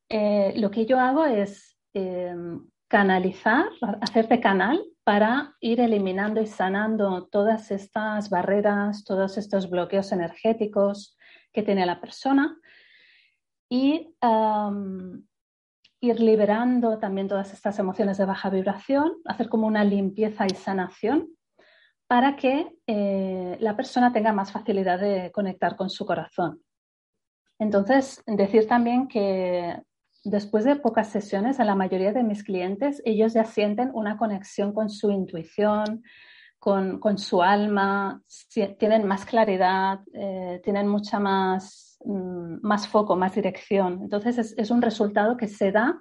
eh, 0.08 0.52
lo 0.56 0.70
que 0.70 0.86
yo 0.86 0.98
hago 0.98 1.24
es 1.26 1.76
em, 1.92 2.68
canalizar, 2.88 3.66
hacerte 4.00 4.40
canal 4.40 4.84
para 5.04 5.54
ir 5.60 5.80
eliminando 5.80 6.40
y 6.40 6.46
sanando 6.46 7.28
todas 7.30 7.70
estas 7.70 8.30
barreras, 8.30 9.04
todos 9.04 9.38
estos 9.38 9.70
bloqueos 9.70 10.10
energéticos 10.12 11.16
que 11.52 11.62
tiene 11.62 11.86
la 11.86 12.00
persona 12.00 12.58
y 13.68 14.14
ir 16.00 16.20
liberando 16.20 16.98
también 16.98 17.28
todas 17.28 17.52
estas 17.52 17.78
emociones 17.78 18.18
de 18.18 18.24
baja 18.24 18.50
vibración, 18.50 19.14
hacer 19.24 19.48
como 19.48 19.66
una 19.66 19.84
limpieza 19.84 20.46
y 20.46 20.54
sanación 20.54 21.30
para 22.06 22.36
que 22.36 22.76
eh, 22.86 23.56
la 23.60 23.76
persona 23.76 24.12
tenga 24.12 24.32
más 24.32 24.52
facilidad 24.52 25.00
de 25.00 25.32
conectar 25.32 25.76
con 25.76 25.88
su 25.88 26.04
corazón. 26.04 26.60
Entonces, 27.58 28.22
decir 28.26 28.66
también 28.66 29.08
que 29.08 29.80
después 30.24 30.64
de 30.64 30.76
pocas 30.76 31.08
sesiones, 31.08 31.60
a 31.60 31.64
la 31.64 31.74
mayoría 31.74 32.12
de 32.12 32.22
mis 32.22 32.42
clientes, 32.44 33.00
ellos 33.04 33.32
ya 33.32 33.44
sienten 33.44 33.90
una 33.94 34.16
conexión 34.16 34.72
con 34.72 34.90
su 34.90 35.10
intuición, 35.10 36.02
con, 36.58 37.18
su 37.18 37.42
alma, 37.42 38.22
tienen 38.78 39.06
más 39.06 39.26
claridad, 39.26 40.00
eh, 40.14 40.60
tienen 40.64 40.88
mucha 40.88 41.20
más 41.20 41.93
Mm, 42.04 42.58
más 42.62 42.86
foco, 42.86 43.16
más 43.16 43.34
dirección. 43.34 44.00
Entonces 44.02 44.54
es, 44.56 44.70
un 44.70 44.82
resultado 44.82 45.36
que 45.36 45.48
se 45.48 45.72
da 45.72 45.98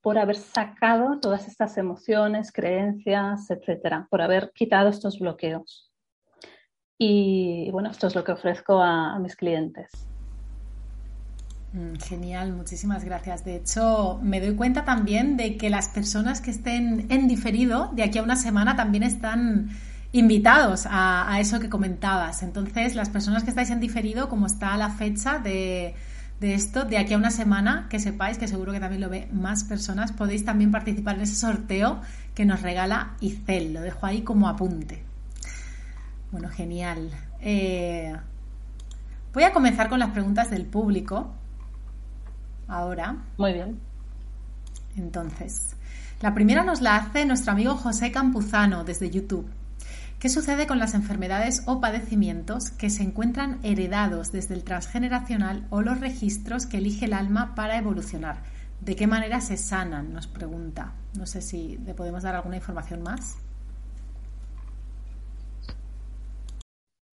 por 0.00 0.18
haber 0.18 0.36
sacado 0.36 1.20
todas 1.20 1.46
estas 1.48 1.78
emociones, 1.78 2.52
creencias, 2.52 3.48
etcétera, 3.50 4.06
por 4.10 4.20
haber 4.20 4.50
quitado 4.52 4.88
estos 4.88 5.18
bloqueos. 5.18 5.92
Y 6.98 7.70
bueno, 7.70 7.90
esto 7.90 8.08
es 8.08 8.14
lo 8.14 8.24
que 8.24 8.32
ofrezco 8.32 8.80
a, 8.80 9.18
mis 9.20 9.36
clientes. 9.36 9.90
Mm, 11.72 11.94
genial, 11.96 12.52
muchísimas 12.52 13.04
gracias. 13.04 13.44
De 13.44 13.56
hecho, 13.56 14.18
me 14.22 14.40
doy 14.40 14.56
cuenta 14.56 14.84
también 14.84 15.36
de 15.36 15.56
que 15.56 15.70
las 15.70 15.88
personas 15.88 16.40
que 16.40 16.50
estén 16.50 17.06
en 17.10 17.28
diferido 17.28 17.90
de 17.92 18.02
aquí 18.02 18.18
a 18.18 18.22
una 18.24 18.36
semana 18.36 18.76
también 18.76 19.04
están 19.04 19.70
invitados 20.14 20.86
a, 20.88 21.40
eso 21.40 21.58
que 21.58 21.68
comentabas. 21.68 22.44
Entonces, 22.44 22.94
las 22.94 23.08
personas 23.08 23.42
que 23.42 23.50
estáis 23.50 23.70
en 23.70 23.80
diferido, 23.80 24.28
como 24.28 24.46
está 24.46 24.76
la 24.76 24.90
fecha 24.90 25.40
de, 25.40 25.96
esto, 26.40 26.84
de 26.84 26.98
aquí 26.98 27.14
a 27.14 27.16
una 27.16 27.32
semana, 27.32 27.88
que 27.90 27.98
sepáis 27.98 28.38
que 28.38 28.46
seguro 28.46 28.70
que 28.70 28.78
también 28.78 29.00
lo 29.00 29.08
ve 29.08 29.28
más 29.32 29.64
personas, 29.64 30.12
podéis 30.12 30.44
también 30.44 30.70
participar 30.70 31.16
en 31.16 31.22
ese 31.22 31.34
sorteo 31.34 32.00
que 32.32 32.44
nos 32.44 32.62
regala 32.62 33.16
Icel. 33.20 33.74
Lo 33.74 33.80
dejo 33.80 34.06
ahí 34.06 34.22
como 34.22 34.48
apunte. 34.48 35.02
Bueno, 36.30 36.48
genial. 36.48 37.10
Eh, 37.40 38.14
voy 39.32 39.42
a 39.42 39.52
comenzar 39.52 39.88
con 39.88 39.98
las 39.98 40.10
preguntas 40.10 40.48
del 40.48 40.64
público. 40.64 41.34
Ahora. 42.68 43.16
Muy 43.36 43.52
bien. 43.52 43.80
Entonces, 44.96 45.74
la 46.20 46.34
primera 46.34 46.62
nos 46.62 46.82
la 46.82 46.94
hace 46.94 47.26
nuestro 47.26 47.50
amigo 47.50 47.74
José 47.74 48.12
Campuzano 48.12 48.84
desde 48.84 49.10
YouTube. 49.10 49.50
¿Qué 50.24 50.30
sucede 50.30 50.66
con 50.66 50.78
las 50.78 50.94
enfermedades 50.94 51.64
o 51.66 51.82
padecimientos 51.82 52.70
que 52.70 52.88
se 52.88 53.02
encuentran 53.02 53.60
heredados 53.62 54.32
desde 54.32 54.54
el 54.54 54.64
transgeneracional 54.64 55.66
o 55.68 55.82
los 55.82 56.00
registros 56.00 56.64
que 56.64 56.78
elige 56.78 57.04
el 57.04 57.12
alma 57.12 57.54
para 57.54 57.76
evolucionar? 57.76 58.38
¿De 58.80 58.96
qué 58.96 59.06
manera 59.06 59.42
se 59.42 59.58
sanan? 59.58 60.14
Nos 60.14 60.26
pregunta. 60.26 60.94
No 61.18 61.26
sé 61.26 61.42
si 61.42 61.76
le 61.84 61.92
podemos 61.92 62.22
dar 62.22 62.36
alguna 62.36 62.56
información 62.56 63.02
más. 63.02 63.36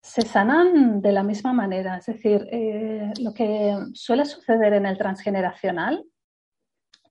Se 0.02 0.21
sanan 0.21 1.02
de 1.02 1.12
la 1.12 1.24
misma 1.24 1.52
manera, 1.52 1.97
es 1.97 2.06
decir, 2.06 2.47
eh, 2.50 3.12
lo 3.19 3.34
que 3.34 3.76
suele 3.93 4.24
suceder 4.24 4.71
en 4.71 4.86
el 4.86 4.97
transgeneracional 4.97 6.06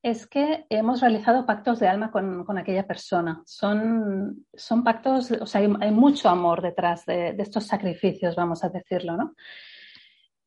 es 0.02 0.26
que 0.26 0.64
hemos 0.70 1.00
realizado 1.00 1.44
pactos 1.44 1.78
de 1.78 1.88
alma 1.88 2.10
con, 2.10 2.58
aquella 2.58 2.86
persona. 2.86 3.42
Son, 3.44 4.46
son, 4.54 4.82
pactos, 4.82 5.30
o 5.32 5.46
sea, 5.46 5.60
hay, 5.60 5.90
mucho 5.90 6.28
amor 6.28 6.62
detrás 6.62 7.04
de, 7.04 7.36
estos 7.38 7.66
sacrificios, 7.66 8.34
vamos 8.34 8.64
a 8.64 8.70
decirlo, 8.70 9.16
¿no? 9.16 9.34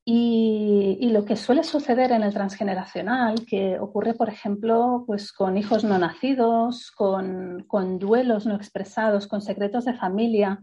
Y, 0.05 1.09
lo 1.11 1.23
que 1.23 1.35
suele 1.35 1.63
suceder 1.63 2.11
en 2.11 2.23
el 2.23 2.33
transgeneracional, 2.33 3.45
que 3.45 3.79
ocurre, 3.79 4.15
por 4.15 4.27
ejemplo, 4.29 5.03
pues 5.05 5.31
con 5.31 5.57
hijos 5.57 5.83
no 5.83 5.97
nacidos, 5.99 6.91
con, 6.91 7.63
con 7.67 7.99
duelos 7.99 8.45
no 8.47 8.55
expresados, 8.55 9.27
con 9.27 9.41
secretos 9.41 9.85
de 9.85 9.93
familia, 9.93 10.59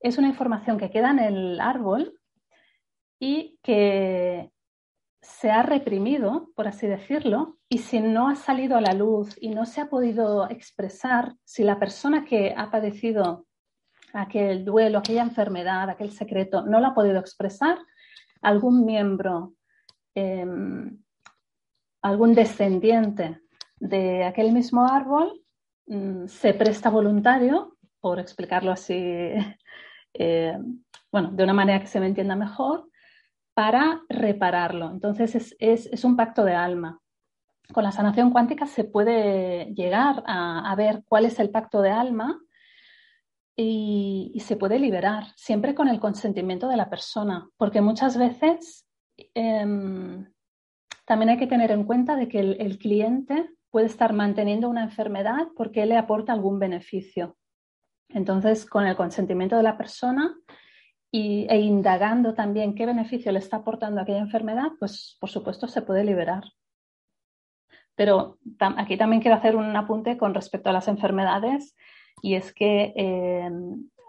es 0.00 0.18
una 0.18 0.28
información 0.28 0.78
que 0.78 0.90
queda 0.90 1.10
en 1.10 1.20
el 1.20 1.60
árbol 1.60 2.18
y 3.18 3.58
que 3.62 4.50
se 5.26 5.50
ha 5.50 5.62
reprimido, 5.62 6.50
por 6.54 6.68
así 6.68 6.86
decirlo, 6.86 7.58
y 7.68 7.78
si 7.78 8.00
no 8.00 8.28
ha 8.28 8.36
salido 8.36 8.76
a 8.76 8.80
la 8.80 8.92
luz 8.92 9.36
y 9.40 9.48
no 9.48 9.66
se 9.66 9.80
ha 9.80 9.90
podido 9.90 10.48
expresar, 10.48 11.34
si 11.44 11.64
la 11.64 11.78
persona 11.80 12.24
que 12.24 12.54
ha 12.56 12.70
padecido 12.70 13.46
aquel 14.12 14.64
duelo, 14.64 14.98
aquella 14.98 15.22
enfermedad, 15.22 15.90
aquel 15.90 16.12
secreto, 16.12 16.62
no 16.62 16.80
lo 16.80 16.86
ha 16.86 16.94
podido 16.94 17.18
expresar, 17.18 17.76
algún 18.40 18.86
miembro, 18.86 19.54
em, 20.14 20.96
algún 22.02 22.32
descendiente 22.34 23.40
de 23.78 24.24
aquel 24.24 24.52
mismo 24.52 24.86
árbol 24.86 25.42
mm, 25.86 26.28
se 26.28 26.54
presta 26.54 26.88
voluntario, 26.88 27.76
por 28.00 28.20
explicarlo 28.20 28.70
así, 28.70 28.94
eh, 30.14 30.56
bueno, 31.10 31.30
de 31.32 31.44
una 31.44 31.52
manera 31.52 31.80
que 31.80 31.88
se 31.88 32.00
me 32.00 32.06
entienda 32.06 32.36
mejor, 32.36 32.88
para 33.56 34.02
repararlo. 34.10 34.90
Entonces 34.90 35.56
es, 35.58 36.04
un 36.04 36.14
pacto 36.14 36.44
de 36.44 36.54
alma. 36.54 37.00
Con 37.72 37.84
la 37.84 37.90
sanación 37.90 38.30
cuántica 38.30 38.66
se 38.66 38.84
puede 38.84 39.72
llegar 39.72 40.22
a, 40.26 40.74
ver 40.76 41.02
cuál 41.08 41.24
es 41.24 41.40
el 41.40 41.48
pacto 41.48 41.80
de 41.80 41.88
alma 41.88 42.38
y, 43.56 44.36
se 44.44 44.56
puede 44.56 44.78
liberar, 44.78 45.28
siempre 45.36 45.74
con 45.74 45.88
el 45.88 46.00
consentimiento 46.00 46.68
de 46.68 46.76
la 46.76 46.90
persona, 46.90 47.48
porque 47.56 47.80
muchas 47.80 48.18
veces 48.18 48.86
em, 49.32 50.30
también 51.06 51.30
hay 51.30 51.38
que 51.38 51.46
tener 51.46 51.70
en 51.70 51.84
cuenta 51.84 52.14
de 52.14 52.28
que 52.28 52.40
el, 52.40 52.60
el 52.60 52.76
cliente 52.76 53.48
puede 53.70 53.86
estar 53.86 54.12
manteniendo 54.12 54.68
una 54.68 54.82
enfermedad 54.82 55.48
porque 55.56 55.86
le 55.86 55.96
aporta 55.96 56.34
algún 56.34 56.58
beneficio. 56.58 57.38
Entonces, 58.10 58.66
con 58.66 58.86
el 58.86 58.96
consentimiento 58.96 59.56
de 59.56 59.62
la 59.62 59.78
persona, 59.78 60.36
e 61.48 61.60
indagando 61.60 62.34
también 62.34 62.74
qué 62.74 62.86
beneficio 62.86 63.32
le 63.32 63.38
está 63.38 63.58
aportando 63.58 64.00
aquella 64.00 64.18
enfermedad, 64.18 64.72
pues 64.78 65.16
por 65.20 65.30
supuesto 65.30 65.68
se 65.68 65.82
puede 65.82 66.04
liberar. 66.04 66.44
Pero 67.94 68.38
aquí 68.76 68.96
también 68.96 69.22
quiero 69.22 69.36
hacer 69.36 69.56
un 69.56 69.74
apunte 69.74 70.18
con 70.18 70.34
respecto 70.34 70.70
a 70.70 70.72
las 70.72 70.88
enfermedades 70.88 71.74
y 72.22 72.34
es 72.34 72.52
que 72.52 72.92
eh, 72.96 73.50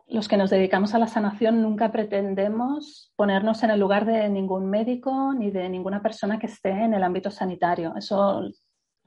los 0.08 0.28
que 0.28 0.38
nos 0.38 0.50
dedicamos 0.50 0.94
a 0.94 1.00
la 1.00 1.08
sanación 1.08 1.62
nunca 1.62 1.92
pretendemos 1.92 3.12
ponernos 3.16 3.64
en 3.64 3.72
el 3.72 3.80
lugar 3.80 4.06
de 4.06 4.30
ningún 4.30 4.70
médico 4.70 5.34
ni 5.34 5.52
de 5.52 5.70
ninguna 5.70 6.02
persona 6.02 6.40
que 6.40 6.48
esté 6.48 6.70
en 6.70 6.94
el 6.94 7.04
ámbito 7.04 7.32
sanitario. 7.32 7.94
Eso 7.98 8.50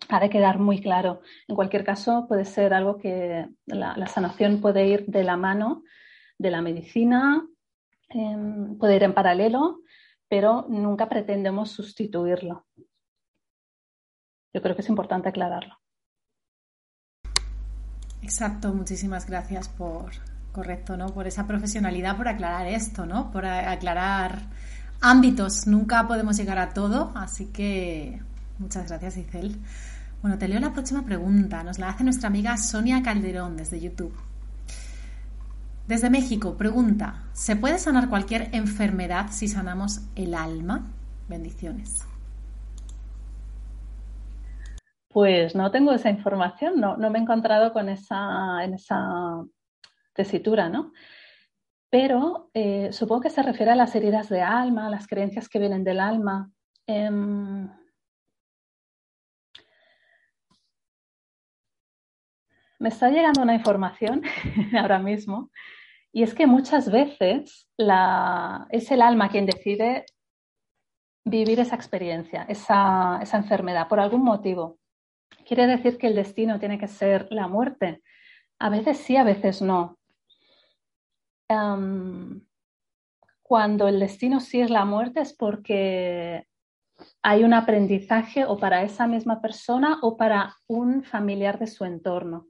ha 0.08 0.20
de 0.20 0.30
quedar 0.30 0.58
muy 0.58 0.80
claro. 0.80 1.20
En 1.48 1.56
cualquier 1.56 1.84
caso, 1.84 2.26
puede 2.28 2.44
ser 2.44 2.74
algo 2.74 2.98
que 2.98 3.46
la, 3.66 4.06
sanación 4.06 4.60
puede 4.60 4.86
ir 4.86 5.06
de 5.06 5.24
la 5.24 5.36
mano 5.36 5.82
de 6.38 6.50
la 6.50 6.62
medicina, 6.62 7.46
em, 8.10 8.76
puede 8.78 8.96
ir 8.96 9.02
en 9.02 9.14
paralelo, 9.14 9.80
pero 10.28 10.66
nunca 10.68 11.08
pretendemos 11.08 11.70
sustituirlo. 11.70 12.66
Yo 14.52 14.62
creo 14.62 14.74
que 14.74 14.82
es 14.82 14.88
importante 14.88 15.28
aclararlo. 15.28 15.76
Exacto, 18.22 18.72
muchísimas 18.74 19.26
gracias 19.26 19.68
por, 19.68 20.10
correcto, 20.52 20.96
¿no? 20.96 21.06
Por 21.06 21.26
esa 21.26 21.46
profesionalidad, 21.46 22.16
por 22.16 22.28
aclarar 22.28 22.66
esto, 22.66 23.06
¿no? 23.06 23.30
Por 23.30 23.46
aclarar 23.46 24.42
ámbitos. 25.00 25.66
Nunca 25.66 26.06
podemos 26.06 26.36
llegar 26.36 26.58
a 26.58 26.72
todo, 26.72 27.12
así 27.14 27.46
que 27.46 28.20
muchas 28.58 28.88
gracias, 28.88 29.16
Isel. 29.16 29.56
Bueno, 30.22 30.36
te 30.38 30.48
leo 30.48 30.60
la 30.60 30.72
próxima 30.72 31.04
pregunta. 31.04 31.64
Nos 31.64 31.78
la 31.78 31.88
hace 31.88 32.04
nuestra 32.04 32.28
amiga 32.28 32.56
Sonia 32.56 33.02
Calderón 33.02 33.56
desde 33.56 33.80
YouTube. 33.80 34.14
Desde 35.90 36.08
México, 36.08 36.56
pregunta, 36.56 37.24
¿se 37.32 37.56
puede 37.56 37.76
sanar 37.80 38.08
cualquier 38.08 38.54
enfermedad 38.54 39.26
si 39.32 39.48
sanamos 39.48 40.02
el 40.14 40.34
alma? 40.34 40.86
Bendiciones. 41.28 42.06
Pues 45.08 45.56
no 45.56 45.72
tengo 45.72 45.90
esa 45.90 46.08
información, 46.08 46.78
no, 46.78 46.96
me 46.96 47.18
he 47.18 47.22
encontrado 47.22 47.72
con 47.72 47.88
esa, 47.88 48.62
en 48.62 48.74
esa 48.74 49.44
tesitura, 50.14 50.68
¿no? 50.68 50.92
Pero 51.90 52.50
eh, 52.54 52.92
supongo 52.92 53.22
que 53.22 53.30
se 53.30 53.42
refiere 53.42 53.72
a 53.72 53.74
las 53.74 53.92
heridas 53.96 54.28
de 54.28 54.42
alma, 54.42 54.86
a 54.86 54.90
las 54.90 55.08
creencias 55.08 55.48
que 55.48 55.58
vienen 55.58 55.82
del 55.82 55.98
alma. 55.98 56.52
Em, 56.86 57.68
me 62.78 62.88
está 62.88 63.10
llegando 63.10 63.42
una 63.42 63.54
información 63.56 64.22
ahora 64.78 65.00
mismo 65.00 65.50
y 66.12 66.22
es 66.22 66.34
que 66.34 66.46
muchas 66.46 66.90
veces 66.90 67.68
es 68.70 68.90
el 68.90 69.02
alma 69.02 69.28
quien 69.28 69.46
decide 69.46 70.04
vivir 71.24 71.60
esa 71.60 71.76
experiencia, 71.76 72.44
esa, 72.48 73.20
enfermedad, 73.32 73.88
por 73.88 74.00
algún 74.00 74.24
motivo. 74.24 74.78
¿Quiere 75.46 75.66
decir 75.66 75.98
que 75.98 76.08
el 76.08 76.16
destino 76.16 76.58
tiene 76.58 76.78
que 76.78 76.88
ser 76.88 77.28
la 77.30 77.46
muerte? 77.46 78.02
A 78.58 78.70
veces 78.70 78.98
sí, 78.98 79.16
a 79.16 79.24
veces 79.24 79.62
no. 79.62 79.98
cuando 83.42 83.88
el 83.88 84.00
destino 84.00 84.40
sí 84.40 84.60
es 84.60 84.70
la 84.70 84.84
muerte 84.84 85.20
es 85.20 85.32
porque 85.32 86.46
hay 87.22 87.44
un 87.44 87.54
aprendizaje 87.54 88.44
o 88.44 88.58
para 88.58 88.82
esa 88.82 89.06
misma 89.06 89.40
persona 89.40 89.98
o 90.02 90.16
para 90.16 90.56
un 90.66 91.02
familiar 91.02 91.58
de 91.58 91.66
su 91.66 91.84
entorno. 91.84 92.48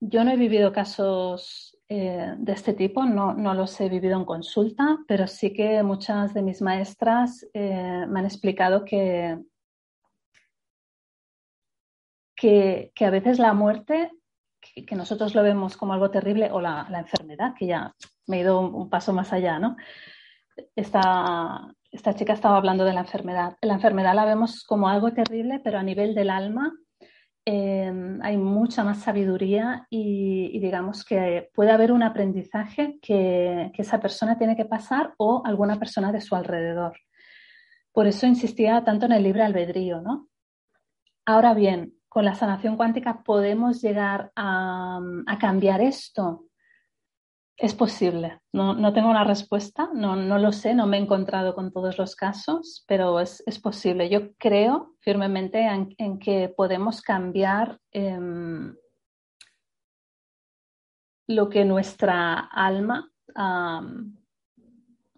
Yo 0.00 0.24
no 0.24 0.30
he 0.30 0.36
vivido 0.36 0.72
casos 0.72 1.73
eh, 1.88 2.34
de 2.38 2.52
este 2.52 2.72
tipo, 2.72 3.04
no, 3.04 3.34
los 3.54 3.78
he 3.80 3.90
vivido 3.90 4.18
en 4.18 4.24
consulta, 4.24 4.98
pero 5.06 5.26
sí 5.26 5.52
que 5.52 5.82
muchas 5.82 6.32
de 6.32 6.42
mis 6.42 6.62
maestras 6.62 7.46
eh, 7.52 8.06
me 8.08 8.20
han 8.20 8.24
explicado 8.24 8.84
que, 8.84 9.38
que, 12.34 12.92
a 13.00 13.10
veces 13.10 13.38
la 13.38 13.52
muerte, 13.52 14.10
que, 14.60 14.96
nosotros 14.96 15.34
lo 15.34 15.42
vemos 15.42 15.76
como 15.76 15.92
algo 15.92 16.10
terrible, 16.10 16.50
o 16.52 16.60
la, 16.60 16.86
enfermedad, 16.90 17.54
que 17.58 17.66
ya 17.66 17.94
me 18.26 18.38
he 18.38 18.40
ido 18.40 18.60
un, 18.60 18.88
paso 18.88 19.12
más 19.12 19.32
allá, 19.34 19.58
¿no? 19.58 19.76
Esta, 20.74 21.74
esta 21.90 22.14
chica 22.14 22.32
estaba 22.32 22.56
hablando 22.56 22.84
de 22.84 22.94
la 22.94 23.00
enfermedad. 23.00 23.56
La 23.60 23.74
enfermedad 23.74 24.14
la 24.14 24.24
vemos 24.24 24.64
como 24.64 24.88
algo 24.88 25.12
terrible, 25.12 25.60
pero 25.62 25.78
a 25.78 25.82
nivel 25.82 26.14
del 26.14 26.30
alma 26.30 26.72
Em, 27.46 28.22
hay 28.22 28.38
mucha 28.38 28.84
más 28.84 29.02
sabiduría 29.02 29.86
y, 29.90 30.58
digamos 30.60 31.04
que 31.04 31.50
puede 31.54 31.72
haber 31.72 31.92
un 31.92 32.02
aprendizaje 32.02 32.98
que, 33.02 33.70
esa 33.76 34.00
persona 34.00 34.38
tiene 34.38 34.56
que 34.56 34.64
pasar 34.64 35.14
o 35.18 35.42
alguna 35.44 35.78
persona 35.78 36.10
de 36.10 36.22
su 36.22 36.34
alrededor. 36.34 36.96
Por 37.92 38.06
eso 38.06 38.26
insistía 38.26 38.82
tanto 38.82 39.06
en 39.06 39.12
el 39.12 39.22
libre 39.22 39.42
albedrío, 39.42 40.00
¿no? 40.00 40.28
Ahora 41.26 41.52
bien, 41.54 41.94
con 42.08 42.24
la 42.24 42.34
sanación 42.34 42.76
cuántica 42.76 43.22
podemos 43.22 43.82
llegar 43.82 44.32
a 44.36 45.00
cambiar 45.38 45.80
esto. 45.82 46.46
Es 47.56 47.72
posible. 47.72 48.40
No, 48.52 48.92
tengo 48.92 49.08
una 49.08 49.22
respuesta, 49.22 49.88
no, 49.94 50.16
lo 50.16 50.52
sé, 50.52 50.74
no 50.74 50.86
me 50.86 50.98
he 50.98 51.00
encontrado 51.00 51.54
con 51.54 51.72
todos 51.72 51.98
los 51.98 52.16
casos, 52.16 52.84
pero 52.88 53.20
es, 53.20 53.42
posible. 53.62 54.08
Yo 54.08 54.34
creo 54.38 54.96
firmemente 55.00 55.60
en, 55.60 56.18
que 56.18 56.52
podemos 56.54 57.00
cambiar 57.00 57.78
em, 57.92 58.74
lo 61.28 61.48
que 61.48 61.64
nuestra 61.64 62.38
alma 62.40 63.10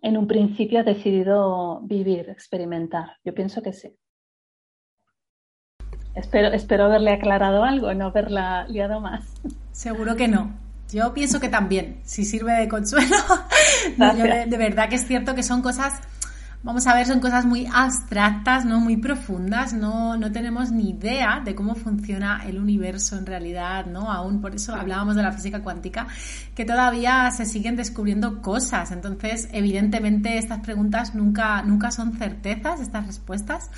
en 0.03 0.17
un 0.17 0.27
principio 0.27 0.81
ha 0.81 0.85
decidido 0.85 1.81
vivir, 1.83 2.29
experimentar. 2.29 3.17
Yo 3.25 3.35
pienso 3.35 3.63
que 3.63 3.73
sí. 3.73 3.97
Espero, 6.15 6.49
espero 6.49 6.85
haberle 6.85 7.13
aclarado 7.13 7.65
algo, 7.65 7.93
no 7.95 8.07
haberla 8.07 8.67
liado 8.69 9.01
más. 9.01 9.35
Seguro 9.73 10.17
que 10.17 10.29
no. 10.29 10.66
Yo 10.93 11.13
pienso 11.13 11.41
que 11.41 11.49
también, 11.49 12.01
si 12.05 12.25
sirve 12.25 12.53
de 12.53 12.69
consuelo. 12.69 13.17
de, 13.97 14.57
verdad 14.57 14.89
que 14.89 14.97
es 14.97 15.07
cierto 15.07 15.35
que 15.35 15.43
son 15.43 15.61
cosas, 15.61 15.95
vamos 16.63 16.87
a 16.87 16.95
ver, 16.95 17.07
son 17.07 17.19
cosas 17.19 17.45
muy 17.45 17.67
abstractas, 17.73 18.65
¿no? 18.65 18.79
Muy 18.79 18.97
profundas, 18.97 19.73
no, 19.73 20.17
no 20.17 20.31
tenemos 20.31 20.71
ni 20.71 20.91
idea 20.91 21.43
de 21.45 21.57
cómo 21.57 21.75
funciona 21.75 22.43
el 22.47 22.59
universo 22.59 23.17
en 23.17 23.27
realidad, 23.27 23.87
¿no? 23.87 24.13
Aún 24.13 24.41
por 24.41 24.55
eso 24.55 24.77
hablábamos 24.77 25.17
de 25.17 25.23
la 25.23 25.33
física 25.33 25.61
cuántica, 25.61 26.07
que 26.55 26.65
todavía 26.65 27.33
se 27.33 27.47
siguen 27.47 27.75
descubriendo 27.75 28.41
cosas. 28.41 28.93
Entonces, 28.93 29.49
evidentemente, 29.53 30.39
estas 30.39 30.61
preguntas 30.61 31.17
nunca, 31.17 31.63
nunca 31.63 31.91
son 31.91 32.17
certezas, 32.17 32.81
estas 32.81 33.07
respuestas. 33.07 33.71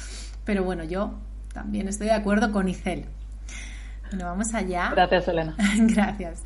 Pero 0.45 0.63
bueno, 0.63 0.85
yo 0.85 1.19
también 1.55 1.89
estoy 1.89 2.09
de 2.09 2.15
acuerdo 2.15 2.53
con 2.53 2.69
Icel. 2.69 3.07
Bueno, 4.11 4.27
vamos 4.27 4.55
allá. 4.55 4.91
Gracias, 4.91 5.29
Elena. 5.29 5.55
Gracias. 5.77 6.43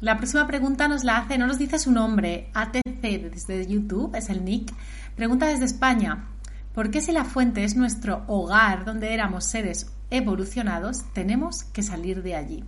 La 0.00 0.18
próxima 0.18 0.46
pregunta 0.46 0.88
nos 0.88 1.04
la 1.04 1.16
hace, 1.16 1.38
no 1.38 1.46
nos 1.46 1.58
dice 1.58 1.78
su 1.78 1.90
nombre, 1.90 2.50
ATC 2.52 3.00
desde 3.00 3.66
YouTube, 3.66 4.14
es 4.14 4.28
el 4.28 4.44
nick. 4.44 4.70
Pregunta 5.16 5.46
desde 5.46 5.64
España. 5.64 6.28
¿Por 6.74 6.90
qué 6.90 7.00
si 7.00 7.12
la 7.12 7.24
fuente 7.24 7.64
es 7.64 7.76
nuestro 7.76 8.22
hogar 8.26 8.84
donde 8.84 9.14
éramos 9.14 9.44
seres 9.44 9.96
evolucionados, 10.10 11.10
tenemos 11.14 11.64
que 11.64 11.82
salir 11.82 12.22
de 12.22 12.34
allí? 12.34 12.64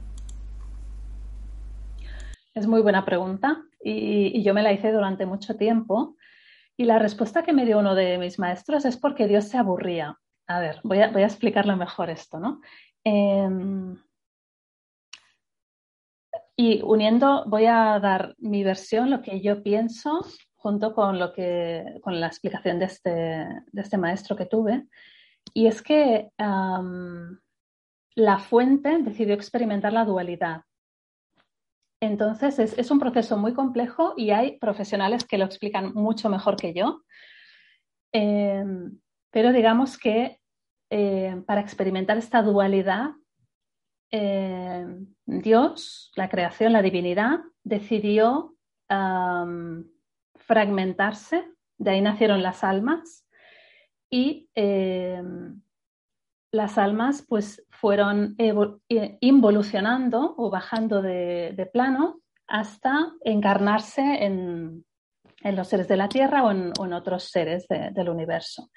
Es 2.54 2.66
muy 2.66 2.80
buena 2.80 3.04
pregunta 3.04 3.62
y, 3.84 4.42
yo 4.42 4.54
me 4.54 4.62
la 4.62 4.72
hice 4.72 4.90
durante 4.90 5.26
mucho 5.26 5.54
tiempo. 5.54 6.16
Y 6.78 6.86
la 6.86 6.98
respuesta 6.98 7.42
que 7.42 7.52
me 7.52 7.66
dio 7.66 7.78
uno 7.78 7.94
de 7.94 8.16
mis 8.16 8.38
maestros 8.38 8.86
es 8.86 8.96
porque 8.96 9.28
Dios 9.28 9.44
se 9.44 9.58
aburría. 9.58 10.18
A 10.46 10.60
ver, 10.60 10.80
voy 10.82 11.00
a, 11.00 11.26
explicarlo 11.26 11.76
mejor 11.76 12.08
esto, 12.08 12.38
¿no? 12.38 12.62
Em, 13.04 13.98
y 16.60 16.82
uniendo, 16.82 17.44
voy 17.46 17.66
a 17.66 18.00
dar 18.00 18.34
mi 18.38 18.64
versión, 18.64 19.10
lo 19.10 19.22
que 19.22 19.40
yo 19.40 19.62
pienso, 19.62 20.26
junto 20.56 20.92
con, 20.92 21.16
lo 21.16 21.32
que, 21.32 21.84
con 22.02 22.18
la 22.18 22.26
explicación 22.26 22.80
de 22.80 22.86
este, 22.86 23.10
de 23.10 23.80
este 23.80 23.96
maestro 23.96 24.34
que 24.34 24.44
tuve. 24.44 24.88
Y 25.54 25.68
es 25.68 25.82
que 25.82 26.30
la 26.36 27.38
fuente 28.40 28.98
decidió 29.02 29.34
experimentar 29.34 29.92
la 29.92 30.04
dualidad. 30.04 30.62
Entonces, 32.02 32.58
es, 32.58 32.90
un 32.90 32.98
proceso 32.98 33.36
muy 33.36 33.54
complejo 33.54 34.14
y 34.16 34.30
hay 34.30 34.58
profesionales 34.58 35.24
que 35.24 35.38
lo 35.38 35.44
explican 35.44 35.94
mucho 35.94 36.28
mejor 36.28 36.56
que 36.56 36.74
yo. 36.74 37.04
Em, 38.12 38.98
pero 39.30 39.52
digamos 39.52 39.96
que 39.96 40.40
eh, 40.90 41.40
para 41.46 41.60
experimentar 41.60 42.18
esta 42.18 42.42
dualidad 42.42 43.10
eh, 44.10 44.86
Dios, 45.26 46.12
la 46.16 46.28
creación, 46.28 46.72
la 46.72 46.82
divinidad, 46.82 47.40
decidió 47.62 48.54
fragmentarse, 50.36 51.44
de 51.76 51.90
ahí 51.90 52.00
nacieron 52.00 52.42
las 52.42 52.64
almas, 52.64 53.26
y 54.10 54.48
eh, 54.54 55.22
las 56.50 56.78
almas 56.78 57.26
pues 57.28 57.66
fueron 57.68 58.34
involucionando 59.20 60.34
o 60.38 60.48
bajando 60.48 61.02
de, 61.02 61.68
plano 61.70 62.20
hasta 62.46 63.12
encarnarse 63.22 64.24
en, 64.24 64.86
en 65.42 65.56
los 65.56 65.68
seres 65.68 65.88
de 65.88 65.96
la 65.96 66.08
Tierra 66.08 66.44
o 66.44 66.50
en, 66.50 66.92
otros 66.92 67.24
seres 67.24 67.66
del 67.68 68.08
universo, 68.08 68.70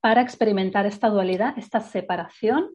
para 0.00 0.22
experimentar 0.22 0.86
esta 0.86 1.08
dualidad, 1.08 1.58
esta 1.58 1.80
separación 1.80 2.70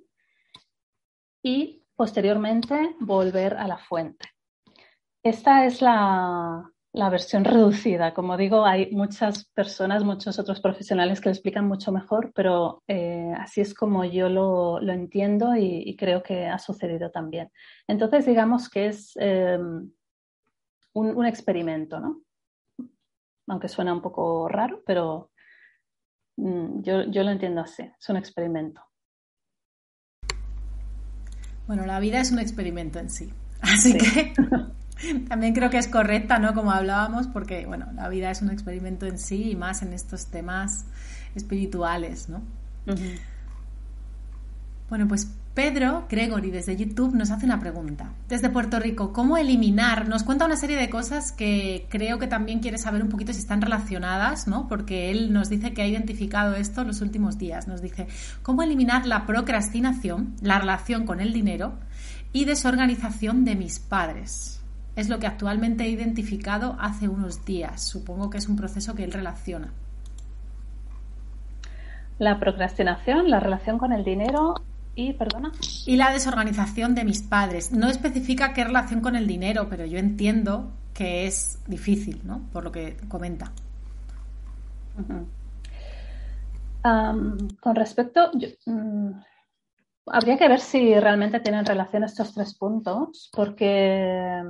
y 1.43 1.84
posteriormente 1.95 2.95
volver 2.99 3.55
a 3.55 3.67
la 3.67 3.77
fuente. 3.77 4.29
Esta 5.23 5.65
es 5.65 5.81
la, 5.81 6.71
versión 6.93 7.43
reducida. 7.43 8.13
Como 8.13 8.37
digo, 8.37 8.65
hay 8.65 8.91
muchas 8.91 9.45
personas, 9.49 10.03
muchos 10.03 10.37
otros 10.37 10.61
profesionales 10.61 11.19
que 11.19 11.29
lo 11.29 11.33
explican 11.33 11.67
mucho 11.67 11.91
mejor, 11.91 12.31
pero 12.35 12.83
eh, 12.87 13.33
así 13.37 13.61
es 13.61 13.73
como 13.73 14.05
yo 14.05 14.29
lo, 14.29 14.79
entiendo 14.81 15.55
y, 15.55 15.95
creo 15.97 16.21
que 16.21 16.45
ha 16.45 16.59
sucedido 16.59 17.09
también. 17.09 17.49
Entonces, 17.87 18.25
digamos 18.25 18.69
que 18.69 18.87
es 18.87 19.13
eh, 19.19 19.57
un, 20.93 21.25
experimento, 21.25 21.99
¿no? 21.99 22.21
Aunque 23.47 23.67
suena 23.67 23.93
un 23.93 24.01
poco 24.01 24.47
raro, 24.47 24.83
pero 24.85 25.31
mm, 26.37 26.81
yo, 26.81 27.03
yo 27.03 27.23
lo 27.23 27.31
entiendo 27.31 27.61
así, 27.61 27.83
es 27.83 28.09
un 28.09 28.17
experimento. 28.17 28.84
Bueno, 31.67 31.85
la 31.85 31.99
vida 31.99 32.19
es 32.21 32.31
un 32.31 32.39
experimento 32.39 32.99
en 32.99 33.09
sí. 33.09 33.33
Así 33.61 33.97
que 33.97 34.33
también 35.27 35.53
creo 35.53 35.69
que 35.69 35.77
es 35.77 35.87
correcta, 35.87 36.39
¿no? 36.39 36.53
Como 36.53 36.71
hablábamos, 36.71 37.27
porque, 37.27 37.65
bueno, 37.65 37.87
la 37.95 38.07
vida 38.09 38.31
es 38.31 38.41
un 38.41 38.51
experimento 38.51 39.05
en 39.05 39.17
sí 39.17 39.51
y 39.51 39.55
más 39.55 39.81
en 39.81 39.93
estos 39.93 40.27
temas 40.27 40.85
espirituales, 41.35 42.29
¿no? 42.29 42.41
Bueno, 44.87 45.07
pues 45.07 45.33
Pedro 45.55 46.05
Gregory 46.09 46.51
desde 46.51 46.75
YouTube 46.75 47.15
nos 47.15 47.31
hace 47.31 47.45
una 47.45 47.59
pregunta. 47.59 48.11
Desde 48.29 48.49
Puerto 48.49 48.79
Rico, 48.79 49.13
¿cómo 49.13 49.35
eliminar? 49.35 50.07
Nos 50.07 50.23
cuenta 50.23 50.45
una 50.45 50.57
serie 50.57 50.77
de 50.77 50.91
cosas 50.91 51.31
que 51.31 51.87
creo 51.89 52.19
que 52.19 52.27
también 52.27 52.59
quiere 52.59 52.77
saber 52.77 53.01
un 53.01 53.09
poquito 53.09 53.33
si 53.33 53.39
están 53.39 53.61
relacionadas, 53.61 54.47
¿no? 54.47 54.67
Porque 54.67 55.09
él 55.09 55.33
nos 55.33 55.49
dice 55.49 55.73
que 55.73 55.81
ha 55.81 55.87
identificado 55.87 56.55
esto 56.55 56.81
en 56.81 56.87
los 56.87 57.01
últimos 57.01 57.39
días. 57.39 57.67
Nos 57.67 57.81
dice, 57.81 58.07
¿cómo 58.43 58.61
eliminar 58.61 59.07
la 59.07 59.25
procrastinación, 59.25 60.35
la 60.41 60.59
relación 60.59 61.05
con 61.07 61.19
el 61.19 61.33
dinero 61.33 61.73
y 62.31 62.45
desorganización 62.45 63.43
de 63.43 63.55
mis 63.55 63.79
padres? 63.79 64.61
Es 64.95 65.09
lo 65.09 65.17
que 65.17 65.25
actualmente 65.25 65.85
he 65.85 65.89
identificado 65.89 66.77
hace 66.79 67.07
unos 67.07 67.43
días. 67.43 67.81
Supongo 67.81 68.29
que 68.29 68.37
es 68.37 68.47
un 68.47 68.55
proceso 68.55 68.93
que 68.93 69.03
él 69.03 69.13
relaciona. 69.13 69.71
La 72.19 72.39
procrastinación, 72.39 73.31
la 73.31 73.39
relación 73.39 73.77
con 73.77 73.91
el 73.91 74.03
dinero 74.05 74.55
y, 74.95 75.13
perdona. 75.13 75.51
Y 75.85 75.97
la 75.97 76.11
desorganización 76.11 76.95
de 76.95 77.03
mis 77.03 77.21
padres. 77.21 77.71
No 77.71 77.89
especifica 77.89 78.53
qué 78.53 78.63
relación 78.63 79.01
con 79.01 79.15
el 79.15 79.27
dinero, 79.27 79.67
pero 79.69 79.85
yo 79.85 79.97
entiendo 79.97 80.71
que 80.93 81.27
es 81.27 81.61
difícil, 81.67 82.21
¿no? 82.23 82.41
Por 82.53 82.63
lo 82.63 82.71
que 82.71 82.97
comenta. 83.09 83.51
con 87.61 87.75
respecto, 87.75 88.31
mm, 88.65 89.11
habría 90.05 90.37
que 90.37 90.47
ver 90.47 90.61
si 90.61 90.97
realmente 90.97 91.41
tienen 91.41 91.65
relación 91.65 92.03
estos 92.03 92.33
tres 92.33 92.55
puntos, 92.55 93.29
porque 93.33 94.43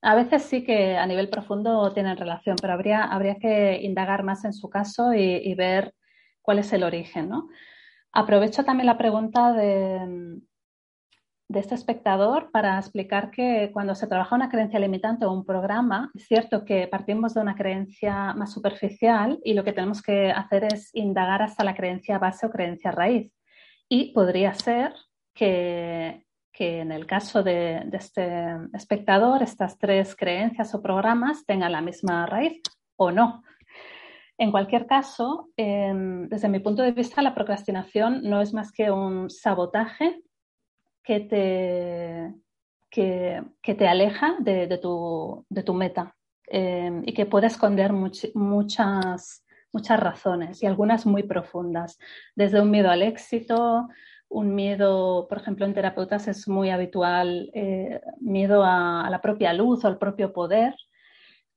a 0.00 0.14
veces 0.14 0.42
sí 0.44 0.64
que 0.64 0.96
a 0.96 1.06
nivel 1.06 1.28
profundo 1.28 1.92
tienen 1.92 2.16
relación, 2.16 2.56
pero 2.60 2.72
habría, 2.72 3.02
habría 3.02 3.36
que 3.36 3.80
indagar 3.82 4.22
más 4.22 4.44
en 4.44 4.54
su 4.54 4.70
caso 4.70 5.12
y, 5.12 5.20
y 5.20 5.54
ver 5.54 5.94
cuál 6.40 6.60
es 6.60 6.72
el 6.72 6.84
origen, 6.84 7.28
¿no? 7.28 7.48
Aprovecho 8.12 8.64
también 8.64 8.86
la 8.86 8.98
pregunta 8.98 9.52
de, 9.52 10.40
este 11.48 11.74
espectador 11.74 12.50
para 12.50 12.78
explicar 12.78 13.30
que 13.30 13.70
cuando 13.72 13.94
se 13.94 14.06
trabaja 14.06 14.34
una 14.34 14.48
creencia 14.48 14.80
limitante 14.80 15.26
o 15.26 15.32
un 15.32 15.44
programa, 15.44 16.10
es 16.14 16.26
cierto 16.26 16.64
que 16.64 16.88
partimos 16.88 17.34
de 17.34 17.40
una 17.40 17.54
creencia 17.54 18.34
más 18.34 18.52
superficial 18.52 19.38
y 19.44 19.54
lo 19.54 19.64
que 19.64 19.72
tenemos 19.72 20.02
que 20.02 20.30
hacer 20.30 20.64
es 20.64 20.90
indagar 20.94 21.42
hasta 21.42 21.64
la 21.64 21.74
creencia 21.74 22.18
base 22.18 22.46
o 22.46 22.50
creencia 22.50 22.90
raíz. 22.90 23.32
Y 23.88 24.12
podría 24.12 24.54
ser 24.54 24.94
que, 25.34 26.24
en 26.58 26.90
el 26.90 27.06
caso 27.06 27.42
de, 27.42 27.82
de, 27.86 27.96
este 27.96 28.56
espectador, 28.72 29.42
estas 29.42 29.78
tres 29.78 30.16
creencias 30.16 30.74
o 30.74 30.82
programas 30.82 31.44
tengan 31.44 31.72
la 31.72 31.82
misma 31.82 32.26
raíz 32.26 32.62
o 32.96 33.10
no. 33.12 33.42
En 34.38 34.50
cualquier 34.50 34.86
caso, 34.86 35.48
em, 35.56 36.28
desde 36.28 36.48
mi 36.48 36.58
punto 36.58 36.82
de 36.82 36.92
vista, 36.92 37.22
la 37.22 37.34
procrastinación 37.34 38.22
no 38.22 38.40
es 38.42 38.52
más 38.52 38.70
que 38.70 38.90
un 38.90 39.30
sabotaje 39.30 40.22
que 41.02 41.20
te, 41.20 42.34
que, 42.90 43.74
te 43.74 43.88
aleja 43.88 44.36
de, 44.40 44.78
tu, 44.78 45.44
meta 45.74 46.14
em, 46.48 47.02
y 47.06 47.14
que 47.14 47.26
puede 47.26 47.46
esconder 47.46 47.92
muchas, 47.92 49.44
muchas 49.72 50.00
razones 50.00 50.62
y 50.62 50.66
algunas 50.66 51.06
muy 51.06 51.22
profundas, 51.22 51.98
desde 52.34 52.60
un 52.60 52.70
miedo 52.70 52.90
al 52.90 53.02
éxito, 53.02 53.88
un 54.28 54.54
miedo, 54.54 55.26
por 55.28 55.38
ejemplo, 55.38 55.66
en 55.66 55.74
terapeutas 55.74 56.28
es 56.28 56.48
muy 56.48 56.70
habitual, 56.70 57.50
eh, 57.54 58.00
miedo 58.20 58.64
a, 58.64 59.08
la 59.10 59.20
propia 59.20 59.52
luz 59.52 59.84
o 59.84 59.88
al 59.88 59.98
propio 59.98 60.32
poder, 60.32 60.74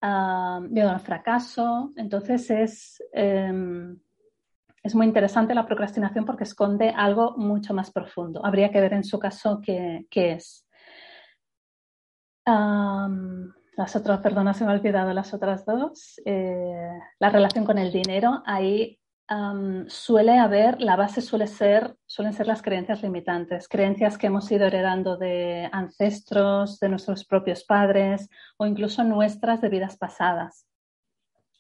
miedo 0.02 0.90
al 0.90 1.00
fracaso. 1.00 1.92
Entonces 1.96 2.50
es, 2.50 3.04
em, 3.14 4.00
es 4.84 4.96
muy 4.96 5.06
interesante 5.06 5.54
la 5.54 5.66
procrastinación 5.66 6.26
porque 6.26 6.44
esconde 6.46 6.90
algo 6.90 7.36
mucho 7.38 7.74
más 7.74 7.92
profundo. 7.92 8.46
Habría 8.46 8.72
que 8.72 8.82
ver 8.82 8.94
en 8.94 9.04
su 9.04 9.20
caso 9.20 9.62
qué, 9.62 10.08
es. 10.12 10.66
las 12.46 13.96
otras, 13.96 14.20
perdona, 14.20 14.54
se 14.54 14.66
me 14.66 14.72
ha 14.72 14.74
olvidado 14.74 15.14
las 15.14 15.34
otras 15.34 15.66
dos. 15.66 16.20
Eh, 16.26 16.90
la 17.20 17.30
relación 17.30 17.66
con 17.66 17.78
el 17.78 17.92
dinero, 17.92 18.42
ahí 18.46 19.00
suele 19.88 20.40
haber, 20.40 20.82
la 20.82 20.96
base 20.96 21.22
suele 21.22 21.46
ser, 21.46 21.96
suelen 22.08 22.34
ser 22.34 22.48
las 22.48 22.64
creencias 22.64 23.04
limitantes, 23.04 23.68
creencias 23.68 24.18
que 24.18 24.28
hemos 24.28 24.52
ido 24.52 24.66
heredando 24.66 25.18
de 25.18 25.70
ancestros, 25.72 26.80
de 26.80 26.90
nuestros 26.90 27.26
propios 27.26 27.64
padres 27.64 28.28
o 28.58 28.66
incluso 28.66 29.04
nuestras 29.04 29.62
de 29.62 29.70
vidas 29.70 29.98
pasadas. 29.98 30.66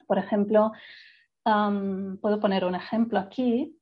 Por 0.07 0.17
ejemplo, 0.17 0.71
puedo 1.43 2.39
poner 2.39 2.65
un 2.65 2.73
ejemplo 2.73 3.19
aquí 3.19 3.77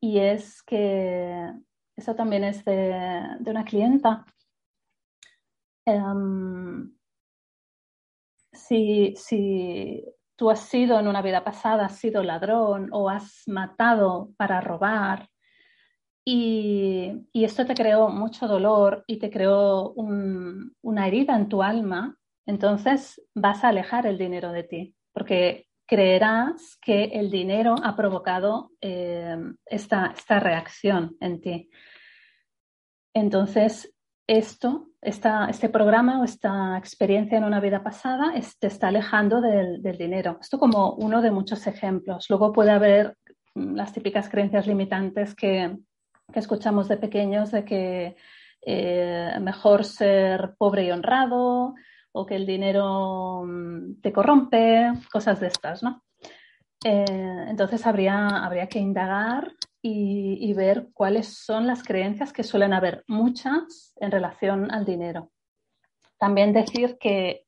y 0.00 0.18
es 0.18 0.62
que 0.62 1.52
eso 1.96 2.14
también 2.14 2.44
es 2.44 2.64
de, 2.64 3.36
una 3.44 3.64
clienta. 3.64 4.24
si 8.52 9.14
tú 10.40 10.48
has 10.48 10.60
sido 10.60 10.98
en 10.98 11.06
una 11.06 11.20
vida 11.20 11.44
pasada, 11.44 11.84
has 11.84 11.98
sido 11.98 12.22
ladrón 12.22 12.88
o 12.92 13.10
has 13.10 13.42
matado 13.46 14.30
para 14.38 14.62
robar 14.62 15.28
y, 16.24 17.28
esto 17.34 17.66
te 17.66 17.74
creó 17.74 18.08
mucho 18.08 18.48
dolor 18.48 19.04
y 19.06 19.18
te 19.18 19.28
creó 19.28 19.92
una 19.92 21.06
herida 21.06 21.36
en 21.36 21.50
tu 21.50 21.62
alma, 21.62 22.16
entonces 22.46 23.20
vas 23.34 23.64
a 23.64 23.68
alejar 23.68 24.06
el 24.06 24.16
dinero 24.16 24.50
de 24.50 24.62
ti 24.62 24.94
porque 25.12 25.66
creerás 25.86 26.78
que 26.80 27.04
el 27.04 27.30
dinero 27.30 27.74
ha 27.84 27.94
provocado 27.94 28.70
eh, 28.80 29.36
esta, 29.66 30.14
esta 30.16 30.40
reacción 30.40 31.18
en 31.20 31.42
ti. 31.42 31.70
Entonces, 33.12 33.94
esto, 34.26 34.88
este 35.02 35.68
programa 35.70 36.20
o 36.20 36.24
esta 36.24 36.76
experiencia 36.76 37.38
en 37.38 37.44
una 37.44 37.60
vida 37.60 37.82
pasada 37.82 38.34
te 38.58 38.66
está 38.66 38.88
alejando 38.88 39.40
del, 39.40 39.80
dinero. 39.82 40.38
Esto 40.40 40.58
como 40.58 40.92
uno 40.92 41.22
de 41.22 41.30
muchos 41.30 41.66
ejemplos. 41.66 42.26
Luego 42.28 42.52
puede 42.52 42.70
haber 42.70 43.16
mm, 43.54 43.74
las 43.74 43.92
típicas 43.92 44.28
creencias 44.28 44.66
limitantes 44.66 45.34
que, 45.34 45.76
escuchamos 46.32 46.86
de 46.86 46.96
pequeños 46.96 47.50
de 47.50 47.64
que 47.64 48.16
eh, 48.62 49.36
mejor 49.40 49.84
ser 49.84 50.54
pobre 50.56 50.84
y 50.84 50.92
honrado 50.92 51.74
o 52.12 52.24
que 52.26 52.36
el 52.36 52.46
dinero 52.46 53.42
mm, 53.44 54.00
te 54.00 54.12
corrompe, 54.12 54.92
cosas 55.10 55.40
de 55.40 55.48
estas, 55.48 55.82
¿no? 55.82 56.04
Eh, 56.84 57.46
entonces 57.48 57.84
habría, 57.86 58.28
habría 58.44 58.68
que 58.68 58.78
indagar 58.78 59.52
y, 59.82 60.52
ver 60.54 60.88
cuáles 60.92 61.38
son 61.38 61.66
las 61.66 61.82
creencias 61.82 62.32
que 62.32 62.42
suelen 62.42 62.72
haber 62.72 63.04
muchas 63.06 63.94
en 63.96 64.10
relación 64.10 64.70
al 64.70 64.84
dinero. 64.84 65.30
También 66.18 66.52
decir 66.52 66.98
que 66.98 67.44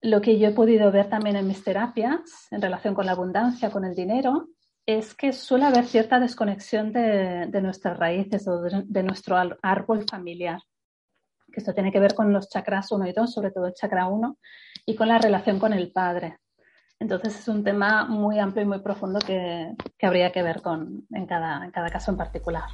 lo 0.00 0.20
que 0.20 0.38
yo 0.38 0.48
he 0.48 0.52
podido 0.52 0.90
ver 0.90 1.08
también 1.08 1.36
en 1.36 1.46
mis 1.46 1.62
terapias 1.62 2.46
en 2.50 2.62
relación 2.62 2.94
con 2.94 3.06
la 3.06 3.12
abundancia, 3.12 3.70
con 3.70 3.84
el 3.84 3.94
dinero, 3.94 4.48
es 4.86 5.14
que 5.14 5.32
suele 5.32 5.66
haber 5.66 5.84
cierta 5.84 6.20
desconexión 6.20 6.92
de, 6.92 7.60
nuestras 7.60 7.98
raíces 7.98 8.46
o 8.46 8.62
de, 8.62 9.02
nuestro 9.02 9.36
árbol 9.62 10.06
familiar. 10.08 10.60
Que 11.52 11.60
esto 11.60 11.74
tiene 11.74 11.90
que 11.90 12.00
ver 12.00 12.14
con 12.14 12.32
los 12.32 12.48
chakras 12.48 12.92
1 12.92 13.08
y 13.08 13.12
2, 13.12 13.32
sobre 13.32 13.50
todo 13.50 13.66
el 13.66 13.74
chakra 13.74 14.06
1, 14.06 14.38
y 14.86 14.94
con 14.94 15.08
la 15.08 15.18
relación 15.18 15.58
con 15.58 15.72
el 15.72 15.90
padre. 15.90 16.38
Entonces 16.98 17.38
es 17.38 17.48
un 17.48 17.62
tema 17.62 18.06
muy 18.06 18.38
amplio 18.38 18.64
y 18.64 18.68
muy 18.68 18.78
profundo 18.78 19.18
que, 19.18 19.74
habría 20.02 20.32
que 20.32 20.42
ver 20.42 20.62
con, 20.62 21.06
en, 21.10 21.26
cada, 21.26 21.64
en 21.64 21.70
cada 21.70 21.90
caso 21.90 22.10
en 22.10 22.16
particular. 22.16 22.64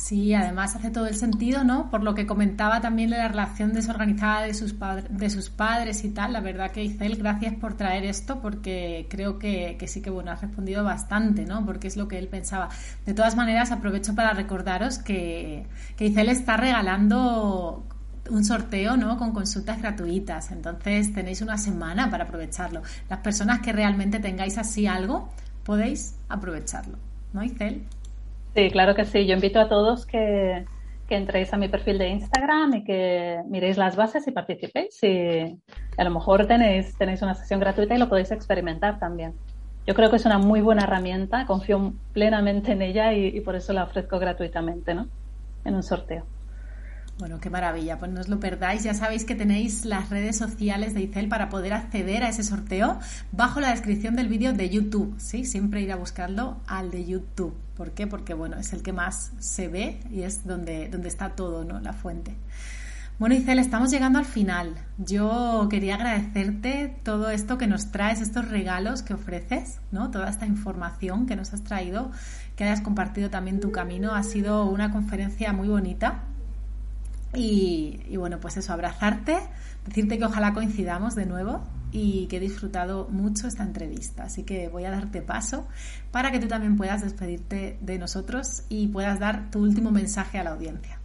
Sí, 0.00 0.32
además 0.32 0.74
hace 0.76 0.90
todo 0.90 1.06
el 1.06 1.14
sentido, 1.14 1.62
¿no? 1.62 1.90
Por 1.90 2.02
lo 2.02 2.14
que 2.14 2.26
comentaba 2.26 2.80
también 2.80 3.10
de 3.10 3.18
la 3.18 3.28
relación 3.28 3.74
desorganizada 3.74 4.40
de 4.40 4.54
sus, 4.54 4.74
de 5.10 5.28
sus 5.28 5.50
padres 5.50 6.04
y 6.04 6.08
tal. 6.08 6.32
La 6.32 6.40
verdad 6.40 6.70
que 6.70 6.82
Isel, 6.82 7.16
gracias 7.16 7.52
por 7.56 7.74
traer 7.74 8.04
esto 8.06 8.40
porque 8.40 9.06
creo 9.10 9.38
que, 9.38 9.76
sí 9.88 10.00
que, 10.00 10.08
bueno, 10.08 10.30
has 10.30 10.40
respondido 10.40 10.84
bastante, 10.84 11.44
¿no? 11.44 11.66
Porque 11.66 11.86
es 11.86 11.98
lo 11.98 12.08
que 12.08 12.18
él 12.18 12.28
pensaba. 12.28 12.70
De 13.04 13.12
todas 13.12 13.36
maneras, 13.36 13.72
aprovecho 13.72 14.14
para 14.14 14.32
recordaros 14.32 14.98
que, 14.98 15.66
que 15.98 16.06
Isel 16.06 16.30
está 16.30 16.56
regalando 16.56 17.84
un 18.28 18.44
sorteo 18.44 18.96
¿no? 18.96 19.16
con 19.16 19.32
consultas 19.32 19.80
gratuitas. 19.80 20.50
Entonces 20.50 21.12
tenéis 21.12 21.42
una 21.42 21.56
semana 21.56 22.10
para 22.10 22.24
aprovecharlo. 22.24 22.82
Las 23.08 23.20
personas 23.20 23.60
que 23.60 23.72
realmente 23.72 24.18
tengáis 24.18 24.58
así 24.58 24.86
algo, 24.86 25.28
podéis 25.64 26.18
aprovecharlo. 26.28 26.98
¿No, 27.32 27.42
Isel? 27.42 27.84
Sí, 28.54 28.70
claro 28.70 28.94
que 28.94 29.04
sí. 29.04 29.26
Yo 29.26 29.34
invito 29.34 29.60
a 29.60 29.68
todos 29.68 30.06
que, 30.06 30.64
entréis 31.08 31.52
a 31.52 31.56
mi 31.56 31.68
perfil 31.68 31.98
de 31.98 32.08
Instagram 32.08 32.74
y 32.74 32.84
que 32.84 33.40
miréis 33.48 33.76
las 33.76 33.96
bases 33.96 34.26
y 34.26 34.32
participéis. 34.32 35.02
Y 35.02 35.58
a 35.96 36.04
lo 36.04 36.10
mejor 36.10 36.46
tenéis, 36.46 36.96
tenéis 36.96 37.22
una 37.22 37.34
sesión 37.34 37.60
gratuita 37.60 37.94
y 37.94 37.98
lo 37.98 38.08
podéis 38.08 38.30
experimentar 38.30 38.98
también. 38.98 39.34
Yo 39.86 39.94
creo 39.94 40.10
que 40.10 40.16
es 40.16 40.26
una 40.26 40.38
muy 40.38 40.60
buena 40.60 40.84
herramienta, 40.84 41.46
confío 41.46 41.94
plenamente 42.12 42.72
en 42.72 42.82
ella 42.82 43.12
y, 43.12 43.26
y 43.28 43.40
por 43.40 43.56
eso 43.56 43.72
la 43.72 43.84
ofrezco 43.84 44.18
gratuitamente, 44.18 44.94
¿no? 44.94 45.08
En 45.64 45.74
un 45.74 45.82
sorteo. 45.82 46.26
Bueno, 47.20 47.38
qué 47.38 47.50
maravilla. 47.50 47.98
Pues 47.98 48.10
no 48.10 48.20
os 48.20 48.28
lo 48.28 48.40
perdáis. 48.40 48.82
Ya 48.82 48.94
sabéis 48.94 49.24
que 49.24 49.34
tenéis 49.34 49.84
las 49.84 50.08
redes 50.08 50.38
sociales 50.38 50.94
de 50.94 51.02
ICEL 51.02 51.28
para 51.28 51.50
poder 51.50 51.74
acceder 51.74 52.24
a 52.24 52.30
ese 52.30 52.42
sorteo 52.42 52.98
bajo 53.30 53.60
la 53.60 53.70
descripción 53.70 54.16
del 54.16 54.28
vídeo 54.28 54.54
de 54.54 54.70
YouTube. 54.70 55.14
Sí, 55.18 55.44
siempre 55.44 55.82
ir 55.82 55.92
a 55.92 55.96
buscarlo 55.96 56.56
al 56.66 56.90
de 56.90 57.04
YouTube. 57.04 57.54
¿Por 57.76 57.92
qué? 57.92 58.06
Porque 58.06 58.32
bueno, 58.32 58.56
es 58.56 58.72
el 58.72 58.82
que 58.82 58.94
más 58.94 59.32
se 59.38 59.68
ve 59.68 60.00
y 60.10 60.22
es 60.22 60.46
donde, 60.46 60.88
donde 60.88 61.08
está 61.08 61.36
todo, 61.36 61.62
¿no? 61.62 61.78
La 61.80 61.92
fuente. 61.92 62.34
Bueno, 63.18 63.34
Icel, 63.34 63.58
estamos 63.58 63.90
llegando 63.90 64.18
al 64.18 64.24
final. 64.24 64.74
Yo 64.96 65.68
quería 65.68 65.96
agradecerte 65.96 66.96
todo 67.02 67.28
esto 67.28 67.58
que 67.58 67.66
nos 67.66 67.92
traes, 67.92 68.22
estos 68.22 68.48
regalos 68.48 69.02
que 69.02 69.12
ofreces, 69.12 69.78
¿no? 69.92 70.10
Toda 70.10 70.30
esta 70.30 70.46
información 70.46 71.26
que 71.26 71.36
nos 71.36 71.52
has 71.52 71.62
traído, 71.62 72.12
que 72.56 72.64
hayas 72.64 72.80
compartido 72.80 73.28
también 73.28 73.60
tu 73.60 73.72
camino. 73.72 74.14
Ha 74.14 74.22
sido 74.22 74.64
una 74.64 74.90
conferencia 74.90 75.52
muy 75.52 75.68
bonita 75.68 76.22
y, 77.32 78.16
bueno, 78.16 78.40
pues 78.40 78.56
eso, 78.56 78.72
abrazarte, 78.72 79.38
decirte 79.86 80.18
que 80.18 80.24
ojalá 80.24 80.52
coincidamos 80.52 81.14
de 81.14 81.26
nuevo 81.26 81.62
y 81.92 82.26
que 82.26 82.38
he 82.38 82.40
disfrutado 82.40 83.08
mucho 83.08 83.46
esta 83.46 83.62
entrevista. 83.62 84.24
Así 84.24 84.44
que 84.44 84.68
voy 84.68 84.84
a 84.84 84.90
darte 84.90 85.22
paso 85.22 85.68
para 86.10 86.30
que 86.30 86.40
tú 86.40 86.48
también 86.48 86.76
puedas 86.76 87.02
despedirte 87.02 87.78
de 87.80 87.98
nosotros 87.98 88.64
y 88.68 88.88
puedas 88.88 89.20
dar 89.20 89.50
tu 89.50 89.60
último 89.60 89.90
mensaje 89.90 90.38
a 90.38 90.44
la 90.44 90.50
audiencia. 90.50 90.98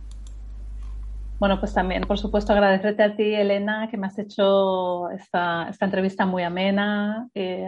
Bueno, 1.38 1.60
pues 1.60 1.74
también, 1.74 2.04
por 2.04 2.18
supuesto, 2.18 2.54
agradecerte 2.54 3.04
a 3.04 3.16
ti, 3.16 3.36
Elena, 3.36 3.90
que 3.92 3.98
me 3.98 4.08
has 4.08 4.18
hecho 4.18 5.10
esta, 5.12 5.68
esta 5.70 5.86
entrevista 5.86 6.26
muy 6.26 6.44
amena. 6.44 7.30
Eh, 7.36 7.68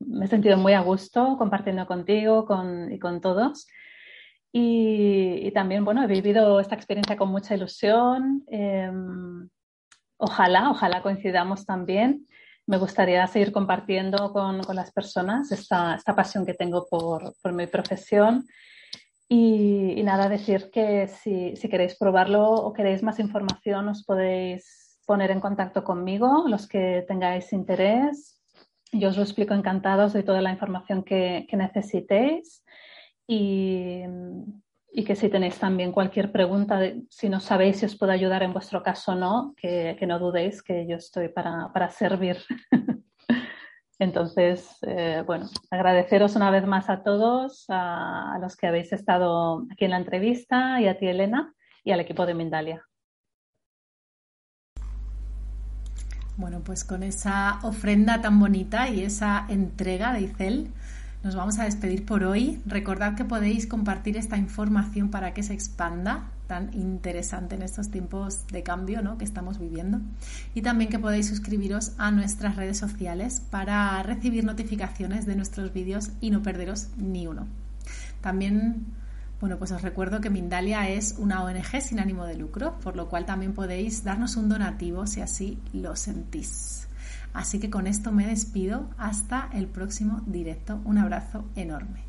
me 0.00 0.24
he 0.24 0.28
sentido 0.28 0.58
muy 0.58 0.74
a 0.74 0.80
gusto 0.80 1.36
compartiendo 1.38 1.86
contigo 1.86 2.44
con, 2.44 2.92
y 2.92 2.98
con 2.98 3.20
todos. 3.20 3.66
Y, 4.58 5.50
también, 5.50 5.84
bueno, 5.84 6.02
he 6.02 6.06
vivido 6.06 6.60
esta 6.60 6.74
experiencia 6.74 7.14
con 7.14 7.28
mucha 7.28 7.54
ilusión. 7.54 8.42
Em, 8.46 9.50
ojalá, 10.16 10.70
ojalá 10.70 11.02
coincidamos 11.02 11.66
también. 11.66 12.26
Me 12.66 12.78
gustaría 12.78 13.26
seguir 13.26 13.52
compartiendo 13.52 14.32
con, 14.32 14.62
con 14.62 14.74
las 14.74 14.92
personas 14.92 15.52
esta, 15.52 15.96
esta, 15.96 16.16
pasión 16.16 16.46
que 16.46 16.54
tengo 16.54 16.86
por, 16.88 17.34
por 17.42 17.52
mi 17.52 17.66
profesión. 17.66 18.46
Y, 19.28 20.02
nada, 20.02 20.30
decir 20.30 20.70
que 20.72 21.06
si, 21.08 21.54
si, 21.56 21.68
queréis 21.68 21.94
probarlo 21.98 22.48
o 22.48 22.72
queréis 22.72 23.02
más 23.02 23.18
información, 23.18 23.88
os 23.90 24.04
podéis 24.04 25.02
poner 25.04 25.32
en 25.32 25.40
contacto 25.40 25.84
conmigo, 25.84 26.44
los 26.48 26.66
que 26.66 27.04
tengáis 27.06 27.52
interés. 27.52 28.40
Yo 28.90 29.10
os 29.10 29.18
lo 29.18 29.22
explico 29.22 29.52
encantados 29.52 30.14
de 30.14 30.22
toda 30.22 30.40
la 30.40 30.50
información 30.50 31.02
que, 31.02 31.46
que 31.46 31.58
necesitéis 31.58 32.62
y, 33.26 34.02
que 35.04 35.16
si 35.16 35.28
tenéis 35.28 35.58
también 35.58 35.92
cualquier 35.92 36.32
pregunta, 36.32 36.80
si 37.10 37.28
no 37.28 37.40
sabéis 37.40 37.78
si 37.78 37.86
os 37.86 37.96
puedo 37.96 38.12
ayudar 38.12 38.42
en 38.42 38.52
vuestro 38.52 38.82
caso 38.82 39.12
o 39.12 39.14
no, 39.14 39.54
que, 39.56 39.96
no 40.06 40.18
dudéis 40.18 40.62
que 40.62 40.86
yo 40.86 40.96
estoy 40.96 41.28
para, 41.28 41.90
servir. 41.90 42.38
Entonces, 43.98 44.76
eh, 44.82 45.22
bueno, 45.26 45.48
agradeceros 45.70 46.36
una 46.36 46.50
vez 46.50 46.66
más 46.66 46.90
a 46.90 47.02
todos, 47.02 47.64
a, 47.68 48.38
los 48.40 48.56
que 48.56 48.66
habéis 48.66 48.92
estado 48.92 49.64
aquí 49.72 49.86
en 49.86 49.92
la 49.92 49.96
entrevista 49.96 50.80
y 50.80 50.88
a 50.88 50.98
ti, 50.98 51.06
Elena, 51.06 51.54
y 51.82 51.92
al 51.92 52.00
equipo 52.00 52.26
de 52.26 52.34
Mindalia. 52.34 52.86
Bueno, 56.36 56.60
pues 56.62 56.84
con 56.84 57.02
esa 57.02 57.58
ofrenda 57.62 58.20
tan 58.20 58.38
bonita 58.38 58.90
y 58.90 59.02
esa 59.02 59.46
entrega 59.48 60.12
de 60.12 60.20
Icel, 60.20 60.70
nos 61.26 61.34
vamos 61.34 61.58
a 61.58 61.64
despedir 61.64 62.06
por 62.06 62.22
hoy. 62.22 62.62
Recordad 62.66 63.16
que 63.16 63.24
podéis 63.24 63.66
compartir 63.66 64.16
esta 64.16 64.36
información 64.36 65.10
para 65.10 65.34
que 65.34 65.42
se 65.42 65.54
expanda, 65.54 66.30
tan 66.46 66.72
interesante 66.72 67.56
en 67.56 67.62
estos 67.62 67.90
tiempos 67.90 68.46
de 68.46 68.62
cambio 68.62 69.02
¿no? 69.02 69.18
que 69.18 69.24
estamos 69.24 69.58
viviendo. 69.58 70.00
Y 70.54 70.62
también 70.62 70.88
que 70.88 71.00
podéis 71.00 71.26
suscribiros 71.26 71.94
a 71.98 72.12
nuestras 72.12 72.54
redes 72.54 72.78
sociales 72.78 73.42
para 73.50 74.00
recibir 74.04 74.44
notificaciones 74.44 75.26
de 75.26 75.34
nuestros 75.34 75.72
vídeos 75.72 76.12
y 76.20 76.30
no 76.30 76.42
perderos 76.42 76.90
ni 76.96 77.26
uno. 77.26 77.48
También 78.20 78.86
bueno, 79.40 79.58
pues 79.58 79.72
os 79.72 79.82
recuerdo 79.82 80.20
que 80.20 80.30
Mindalia 80.30 80.88
es 80.88 81.16
una 81.18 81.42
ONG 81.42 81.82
sin 81.82 81.98
ánimo 81.98 82.24
de 82.24 82.36
lucro, 82.36 82.78
por 82.78 82.94
lo 82.94 83.08
cual 83.08 83.26
también 83.26 83.52
podéis 83.52 84.04
darnos 84.04 84.36
un 84.36 84.48
donativo 84.48 85.08
si 85.08 85.22
así 85.22 85.58
lo 85.72 85.96
sentís. 85.96 86.85
Así 87.32 87.60
que 87.60 87.70
con 87.70 87.86
esto 87.86 88.12
me 88.12 88.26
despido. 88.26 88.88
Hasta 88.98 89.48
el 89.52 89.66
próximo 89.66 90.22
directo. 90.26 90.80
Un 90.84 90.98
abrazo 90.98 91.44
enorme. 91.54 92.04